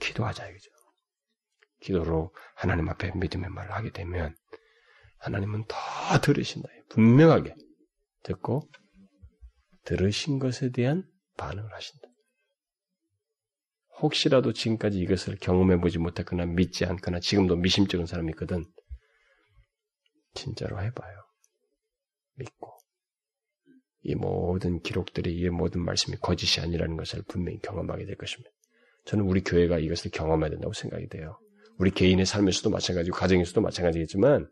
기도하자 0.00 0.46
이거죠. 0.48 0.70
기도로 1.80 2.34
하나님 2.54 2.88
앞에 2.88 3.12
믿음의 3.14 3.50
말을 3.50 3.72
하게 3.72 3.90
되면 3.90 4.34
하나님은 5.18 5.64
더 5.66 6.20
들으신다. 6.20 6.68
분명하게 6.90 7.54
듣고 8.24 8.68
들으신 9.84 10.38
것에 10.38 10.70
대한 10.70 11.04
반응을 11.36 11.72
하신다. 11.72 12.08
혹시라도 14.00 14.52
지금까지 14.52 14.98
이것을 14.98 15.38
경험해 15.40 15.80
보지 15.80 15.98
못했거나 15.98 16.46
믿지 16.46 16.84
않거나 16.84 17.20
지금도 17.20 17.56
미심쩍은 17.56 18.06
사람이 18.06 18.30
있거든. 18.32 18.64
진짜로 20.38 20.80
해봐요. 20.80 21.18
믿고. 22.34 22.72
이 24.02 24.14
모든 24.14 24.80
기록들이, 24.80 25.34
이 25.36 25.48
모든 25.50 25.84
말씀이 25.84 26.16
거짓이 26.20 26.62
아니라는 26.62 26.96
것을 26.96 27.22
분명히 27.26 27.58
경험하게 27.58 28.06
될 28.06 28.16
것입니다. 28.16 28.50
저는 29.04 29.24
우리 29.24 29.42
교회가 29.42 29.78
이것을 29.78 30.10
경험해야 30.12 30.50
된다고 30.50 30.72
생각이 30.72 31.08
돼요. 31.08 31.38
우리 31.78 31.90
개인의 31.90 32.24
삶에서도 32.24 32.70
마찬가지고, 32.70 33.16
가정에서도 33.16 33.60
마찬가지겠지만, 33.60 34.48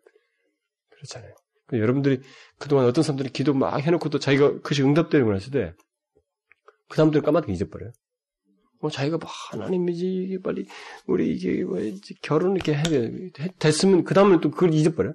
그렇잖아요. 0.90 1.35
여러분들이 1.72 2.20
그동안 2.59 2.87
어떤 2.87 3.03
사람들이 3.03 3.31
기도 3.31 3.55
막 3.55 3.77
해놓고 3.79 4.09
또 4.09 4.18
자기가 4.18 4.55
그것이 4.55 4.83
응답되는 4.83 5.27
걸 5.27 5.37
했을 5.37 5.53
때, 5.53 5.75
그 6.88 6.96
사람들은 6.96 7.25
까맣게 7.25 7.53
잊어버려요. 7.53 7.92
뭐 8.81 8.90
자기가 8.90 9.18
뭐 9.18 9.29
하나님이지 9.29 10.07
이게 10.07 10.38
빨리 10.40 10.66
우리 11.07 11.33
이게 11.35 11.64
뭐 11.64 11.79
결혼 12.22 12.57
이렇게 12.57 12.75
해 12.75 12.83
됐으면 13.59 14.05
그 14.05 14.14
다음에 14.14 14.38
또 14.40 14.51
그걸 14.51 14.75
잊어버려. 14.75 15.12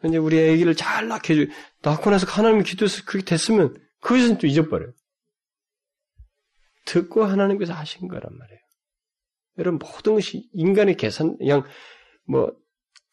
근데 0.00 0.16
우리 0.16 0.38
아기를 0.38 0.74
잘 0.76 1.08
낳게 1.08 1.34
해 1.34 1.46
낳고 1.82 2.10
나서 2.10 2.26
하나님이 2.26 2.64
기도해서 2.64 3.04
그게 3.04 3.24
됐으면 3.24 3.74
그것은 4.00 4.38
또 4.38 4.46
잊어버려요. 4.46 4.92
듣고 6.86 7.24
하나님께서 7.24 7.72
하신 7.72 8.08
거란 8.08 8.36
말이에요. 8.36 8.60
여러분 9.58 9.78
모든 9.78 10.14
것이 10.14 10.48
인간의 10.52 10.96
계산 10.96 11.36
그냥 11.36 11.64
뭐 12.24 12.56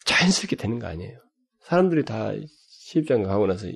자연스럽게 0.06 0.56
되는 0.56 0.80
거 0.80 0.88
아니에요. 0.88 1.20
사람들이 1.62 2.06
다 2.06 2.32
시집장가 2.70 3.28
가고 3.28 3.48
나서 3.48 3.68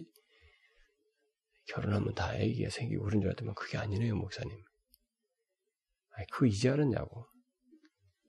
결혼하면 1.67 2.13
다 2.13 2.29
아기가 2.29 2.69
생기고 2.69 3.03
그런 3.03 3.21
줄 3.21 3.29
알았더만 3.29 3.55
그게 3.55 3.77
아니네요, 3.77 4.15
목사님. 4.15 4.51
아니, 6.13 6.27
그거 6.27 6.45
이제 6.45 6.69
알았냐고. 6.69 7.27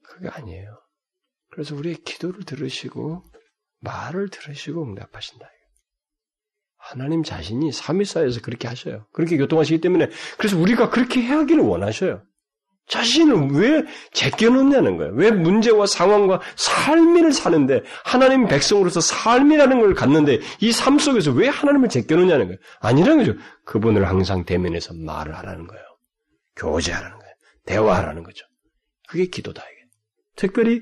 그게 0.03 0.27
아니에요. 0.27 0.79
그래서 1.49 1.75
우리의 1.75 2.03
기도를 2.03 2.43
들으시고 2.43 3.23
말을 3.83 4.29
들으시고 4.29 4.83
응답하신다. 4.83 5.49
하나님 6.77 7.23
자신이 7.23 7.71
삼위사에서 7.71 8.41
그렇게 8.41 8.67
하셔요. 8.67 9.05
그렇게 9.13 9.37
교통하시기 9.37 9.79
때문에 9.79 10.09
그래서 10.37 10.57
우리가 10.57 10.89
그렇게 10.89 11.21
해야기를 11.21 11.63
원하셔요. 11.63 12.23
자신을 12.87 13.51
왜 13.57 13.85
제껴놓냐는 14.11 14.97
거예요. 14.97 15.13
왜 15.13 15.31
문제와 15.31 15.85
상황과 15.85 16.41
삶을 16.57 17.31
사는데 17.31 17.81
하나님 18.03 18.45
백성으로서 18.47 18.99
삶이라는 18.99 19.79
걸 19.79 19.93
갖는데 19.93 20.39
이 20.59 20.71
삶 20.73 20.99
속에서 20.99 21.31
왜 21.31 21.47
하나님을 21.47 21.87
제껴놓냐는 21.87 22.47
거예요. 22.47 22.59
아니라는 22.81 23.25
거죠. 23.25 23.39
그분을 23.63 24.07
항상 24.09 24.43
대면해서 24.43 24.93
말을 24.93 25.33
하라는 25.37 25.65
거예요. 25.65 25.83
교제하라는 26.57 27.17
거예요. 27.17 27.33
대화하라는 27.65 28.23
거죠. 28.23 28.45
그게 29.07 29.27
기도다 29.27 29.61
이게. 29.63 29.81
특별히 30.35 30.81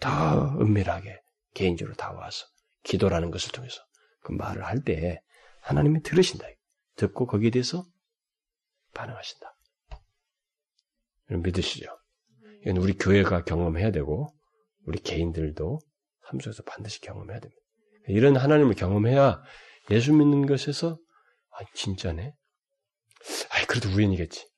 더 0.00 0.58
은밀하게 0.60 1.21
개인적으로 1.54 1.94
다 1.96 2.12
와서 2.12 2.46
기도라는 2.84 3.30
것을 3.30 3.52
통해서 3.52 3.80
그 4.22 4.32
말을 4.32 4.64
할 4.64 4.82
때 4.82 5.20
하나님이 5.60 6.02
들으신다. 6.02 6.46
듣고 6.96 7.26
거기에 7.26 7.50
대해서 7.50 7.84
반응하신다. 8.94 9.56
믿으시죠? 11.28 11.86
이건 12.62 12.76
우리 12.78 12.94
교회가 12.94 13.44
경험해야 13.44 13.90
되고 13.90 14.34
우리 14.84 14.98
개인들도 14.98 15.78
삶 16.28 16.40
속에서 16.40 16.62
반드시 16.64 17.00
경험해야 17.00 17.38
됩니다. 17.40 17.60
이런 18.08 18.36
하나님을 18.36 18.74
경험해야 18.74 19.42
예수 19.90 20.12
믿는 20.12 20.46
것에서 20.46 20.98
아 21.52 21.64
진짜네. 21.74 22.34
아 23.50 23.66
그래도 23.66 23.88
우연이겠지. 23.90 24.48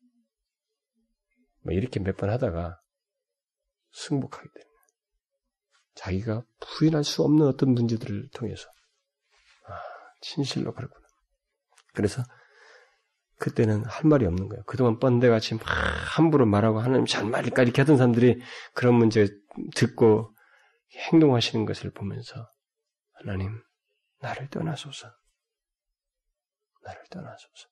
뭐 1.65 1.75
이렇게 1.75 2.01
몇 2.01 2.17
번 2.17 2.31
하다가 2.31 2.81
승복하게 3.93 4.49
됩니다. 4.49 4.74
자기가 5.95 6.43
부인할 6.61 7.05
수 7.05 7.23
없는 7.23 7.47
어떤 7.47 7.71
문제들을 7.75 8.31
통해서 8.31 8.69
아 9.67 9.81
진실로 10.21 10.73
그렇구나. 10.75 11.05
그래서 11.93 12.23
그때는 13.39 13.85
할 13.85 14.05
말이 14.05 14.27
없는 14.27 14.49
거예요. 14.49 14.65
그동안 14.65 14.99
뻔데같이 14.99 15.55
막 15.55 15.65
함부로 15.65 16.47
말하고 16.47 16.81
하나님 16.81 17.07
잘 17.07 17.25
말일까 17.27 17.63
이렇게 17.63 17.83
하던 17.83 17.97
사람들이 17.97 18.41
그런 18.75 18.95
문제 18.95 19.29
듣고 19.75 20.35
행동하시는 21.11 21.65
것을 21.67 21.91
보면서 21.91 22.49
하나님 23.13 23.63
나를 24.21 24.49
떠나소서. 24.51 25.11
나를 26.83 27.03
떠나소서. 27.11 27.69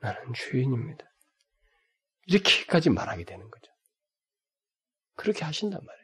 나는 0.00 0.32
죄인입니다. 0.34 1.04
이렇게까지 2.26 2.90
말하게 2.90 3.24
되는 3.24 3.50
거죠. 3.50 3.72
그렇게 5.14 5.44
하신단 5.44 5.80
말이에요. 5.84 5.97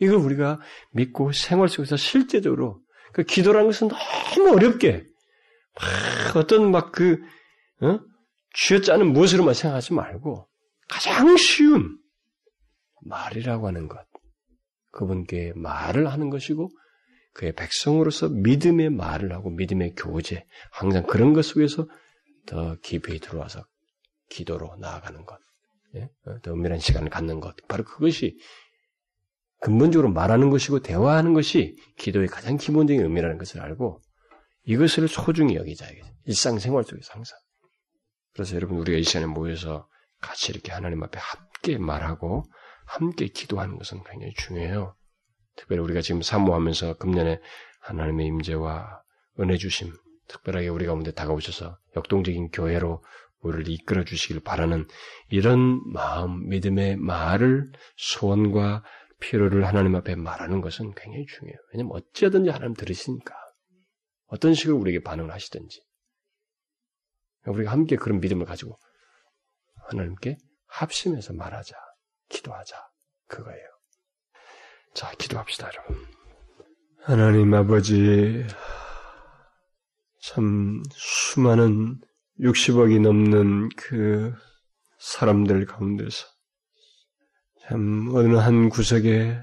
이걸 0.00 0.16
우리가 0.18 0.60
믿고 0.92 1.32
생활 1.32 1.68
속에서 1.68 1.96
실제적으로 1.96 2.80
그 3.12 3.22
기도라는 3.22 3.68
것은 3.68 3.88
너무 3.88 4.54
어렵게 4.54 5.04
막 5.74 6.36
어떤 6.36 6.70
막 6.70 6.92
그, 6.92 7.20
어? 7.80 8.00
쥐어짜는 8.54 9.12
무엇으로만 9.12 9.54
생각하지 9.54 9.94
말고 9.94 10.48
가장 10.88 11.36
쉬운 11.36 11.98
말이라고 13.02 13.66
하는 13.66 13.88
것. 13.88 13.98
그분께 14.90 15.52
말을 15.54 16.10
하는 16.10 16.30
것이고 16.30 16.70
그의 17.34 17.54
백성으로서 17.54 18.28
믿음의 18.28 18.90
말을 18.90 19.32
하고 19.32 19.50
믿음의 19.50 19.94
교제, 19.96 20.44
항상 20.72 21.06
그런 21.06 21.34
것 21.34 21.44
속에서 21.44 21.86
더 22.46 22.76
깊이 22.82 23.20
들어와서 23.20 23.64
기도로 24.30 24.74
나아가는 24.80 25.24
것, 25.24 25.38
예? 25.94 26.08
어, 26.26 26.40
더 26.42 26.52
은밀한 26.52 26.80
시간을 26.80 27.10
갖는 27.10 27.40
것, 27.40 27.54
바로 27.68 27.84
그것이 27.84 28.38
근본적으로 29.60 30.10
말하는 30.12 30.50
것이고 30.50 30.80
대화하는 30.80 31.34
것이 31.34 31.76
기도의 31.98 32.28
가장 32.28 32.56
기본적인 32.56 33.02
의미라는 33.02 33.38
것을 33.38 33.60
알고 33.60 34.00
이것을 34.64 35.08
소중히 35.08 35.56
여기자. 35.56 35.86
일상생활 36.26 36.84
속에서 36.84 37.14
항상. 37.14 37.38
그래서 38.34 38.54
여러분 38.54 38.78
우리가 38.78 38.98
이 38.98 39.02
시간에 39.02 39.26
모여서 39.26 39.88
같이 40.20 40.52
이렇게 40.52 40.72
하나님 40.72 41.02
앞에 41.02 41.18
함께 41.18 41.78
말하고 41.78 42.44
함께 42.86 43.26
기도하는 43.28 43.76
것은 43.78 44.02
굉장히 44.04 44.32
중요해요. 44.34 44.94
특별히 45.56 45.82
우리가 45.82 46.02
지금 46.02 46.22
사모하면서 46.22 46.98
금년에 46.98 47.40
하나님의 47.80 48.26
임재와 48.26 49.02
은혜 49.40 49.56
주심, 49.56 49.92
특별하게 50.28 50.68
우리 50.68 50.86
가운데 50.86 51.12
다가오셔서 51.12 51.78
역동적인 51.96 52.50
교회로 52.50 53.02
우리를 53.40 53.68
이끌어 53.68 54.04
주시길 54.04 54.40
바라는 54.40 54.86
이런 55.30 55.80
마음, 55.92 56.48
믿음의 56.48 56.96
말을 56.96 57.70
소원과 57.96 58.82
필요를 59.20 59.66
하나님 59.66 59.94
앞에 59.96 60.14
말하는 60.14 60.60
것은 60.60 60.94
굉장히 60.94 61.26
중요해요. 61.26 61.58
왜냐면 61.72 61.92
어찌하든지 61.96 62.50
하나님 62.50 62.74
들으시니까. 62.74 63.34
어떤 64.26 64.54
식으로 64.54 64.76
우리에게 64.78 65.02
반응을 65.02 65.32
하시든지. 65.32 65.82
우리가 67.46 67.72
함께 67.72 67.96
그런 67.96 68.20
믿음을 68.20 68.44
가지고 68.46 68.78
하나님께 69.88 70.36
합심해서 70.66 71.32
말하자, 71.32 71.74
기도하자. 72.28 72.76
그거예요. 73.26 73.66
자, 74.94 75.10
기도합시다, 75.12 75.68
여러분. 75.68 76.06
하나님 77.02 77.54
아버지, 77.54 78.46
참 80.20 80.82
수많은 80.92 82.00
60억이 82.40 83.00
넘는 83.00 83.70
그 83.76 84.34
사람들 84.98 85.64
가운데서 85.66 86.26
참 87.68 88.08
어느 88.14 88.34
한 88.34 88.70
구석에 88.70 89.38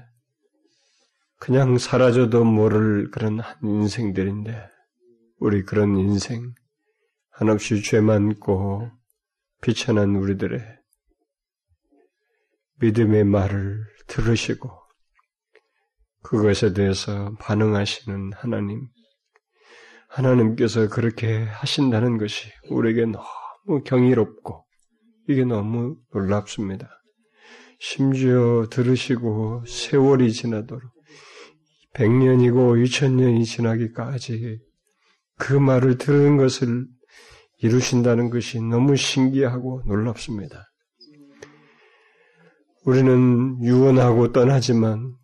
그냥 1.38 1.78
사라져도 1.78 2.44
모를 2.44 3.08
그런 3.12 3.38
한 3.38 3.56
인생들인데 3.62 4.68
우리 5.38 5.62
그런 5.62 5.96
인생 5.96 6.52
한없이 7.30 7.84
죄 7.84 8.00
많고 8.00 8.90
비천한 9.62 10.16
우리들의 10.16 10.60
믿음의 12.80 13.22
말을 13.22 13.84
들으시고 14.08 14.70
그것에 16.22 16.72
대해서 16.72 17.32
반응하시는 17.38 18.32
하나님 18.32 18.88
하나님께서 20.08 20.88
그렇게 20.88 21.44
하신다는 21.44 22.18
것이 22.18 22.50
우리에게 22.70 23.04
너무 23.06 23.84
경이롭고 23.84 24.66
이게 25.28 25.44
너무 25.44 25.96
놀랍습니다. 26.12 26.95
심지어 27.78 28.66
들으시고 28.70 29.64
세월이 29.66 30.32
지나도록 30.32 30.82
100년이고 31.94 32.82
2000년이 32.84 33.44
지나기까지 33.44 34.58
그 35.38 35.52
말을 35.54 35.98
들은 35.98 36.36
것을 36.36 36.86
이루신다는 37.58 38.30
것이 38.30 38.60
너무 38.60 38.96
신기하고 38.96 39.82
놀랍습니다. 39.86 40.70
우리는 42.84 43.62
유언하고 43.62 44.32
떠나지만 44.32 45.14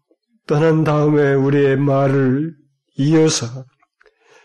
떠난 0.46 0.82
다음에 0.82 1.34
우리의 1.34 1.76
말을 1.76 2.54
이어서 2.96 3.64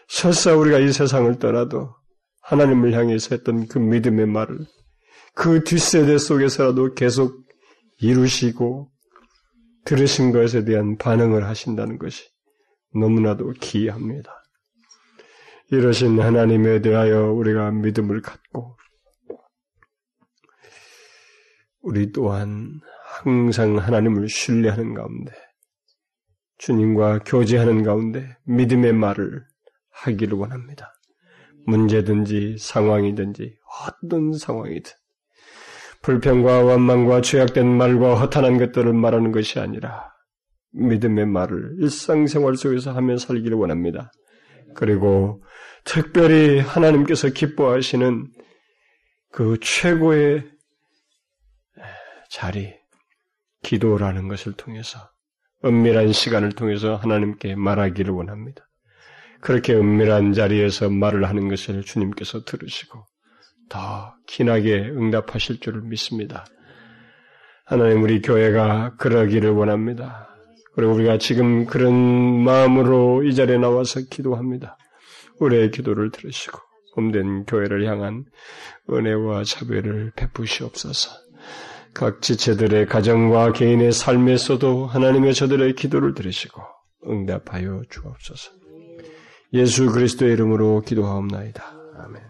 설사 0.07 0.55
우리가 0.55 0.79
이 0.79 0.91
세상을 0.91 1.39
떠나도 1.39 1.95
하나님을 2.43 2.93
향해서 2.93 3.35
했던 3.35 3.67
그 3.67 3.79
믿음의 3.79 4.27
말을 4.27 4.59
그 5.33 5.63
뒷세대 5.63 6.17
속에서라도 6.17 6.93
계속 6.93 7.46
이루시고 7.99 8.91
들으신 9.85 10.31
것에 10.31 10.65
대한 10.65 10.97
반응을 10.97 11.45
하신다는 11.45 11.97
것이 11.97 12.29
너무나도 12.93 13.53
기이합니다. 13.59 14.31
이러신 15.71 16.19
하나님에 16.19 16.81
대하여 16.81 17.31
우리가 17.31 17.71
믿음을 17.71 18.21
갖고 18.21 18.77
우리 21.81 22.11
또한 22.11 22.79
항상 23.23 23.77
하나님을 23.77 24.29
신뢰하는 24.29 24.93
가운데 24.93 25.31
주님과 26.57 27.19
교제하는 27.19 27.83
가운데 27.83 28.35
믿음의 28.45 28.93
말을 28.93 29.45
하기를 29.91 30.37
원합니다. 30.37 30.93
문제든지 31.65 32.57
상황이든지 32.59 33.57
어떤 33.85 34.33
상황이든 34.33 34.93
불평과 36.01 36.63
원망과 36.63 37.21
죄악된 37.21 37.67
말과 37.67 38.15
허탄한 38.15 38.57
것들을 38.57 38.93
말하는 38.93 39.31
것이 39.31 39.59
아니라 39.59 40.11
믿음의 40.71 41.25
말을 41.25 41.77
일상생활 41.79 42.55
속에서 42.55 42.91
하며 42.91 43.17
살기를 43.17 43.57
원합니다. 43.57 44.11
그리고 44.75 45.43
특별히 45.83 46.59
하나님께서 46.59 47.29
기뻐하시는 47.29 48.27
그 49.31 49.57
최고의 49.61 50.49
자리, 52.29 52.73
기도라는 53.63 54.27
것을 54.27 54.53
통해서 54.53 54.99
은밀한 55.65 56.11
시간을 56.13 56.51
통해서 56.51 56.95
하나님께 56.95 57.55
말하기를 57.55 58.13
원합니다. 58.13 58.67
그렇게 59.41 59.73
은밀한 59.73 60.33
자리에서 60.33 60.89
말을 60.89 61.27
하는 61.27 61.47
것을 61.47 61.83
주님께서 61.83 62.43
들으시고 62.43 63.05
더 63.69 64.15
긴하게 64.27 64.91
응답하실 64.95 65.59
줄을 65.59 65.81
믿습니다. 65.81 66.45
하나님 67.65 68.03
우리 68.03 68.21
교회가 68.21 68.95
그러기를 68.97 69.51
원합니다. 69.51 70.29
그리고 70.73 70.93
우리가 70.93 71.17
지금 71.17 71.65
그런 71.65 71.93
마음으로 71.93 73.23
이 73.23 73.35
자리에 73.35 73.57
나와서 73.57 73.99
기도합니다. 74.09 74.77
우리의 75.39 75.71
기도를 75.71 76.11
들으시고 76.11 76.59
봄된 76.95 77.45
교회를 77.45 77.85
향한 77.87 78.25
은혜와 78.89 79.43
자비를 79.43 80.11
베푸시옵소서. 80.15 81.09
각 81.93 82.21
지체들의 82.21 82.85
가정과 82.85 83.53
개인의 83.53 83.91
삶에서도 83.91 84.85
하나님의 84.85 85.33
저들의 85.33 85.73
기도를 85.73 86.13
들으시고 86.13 86.61
응답하여 87.07 87.83
주옵소서. 87.89 88.51
예수 89.53 89.91
그리스도의 89.91 90.33
이름으로 90.33 90.81
기도하옵나이다. 90.81 91.63
아멘. 91.97 92.26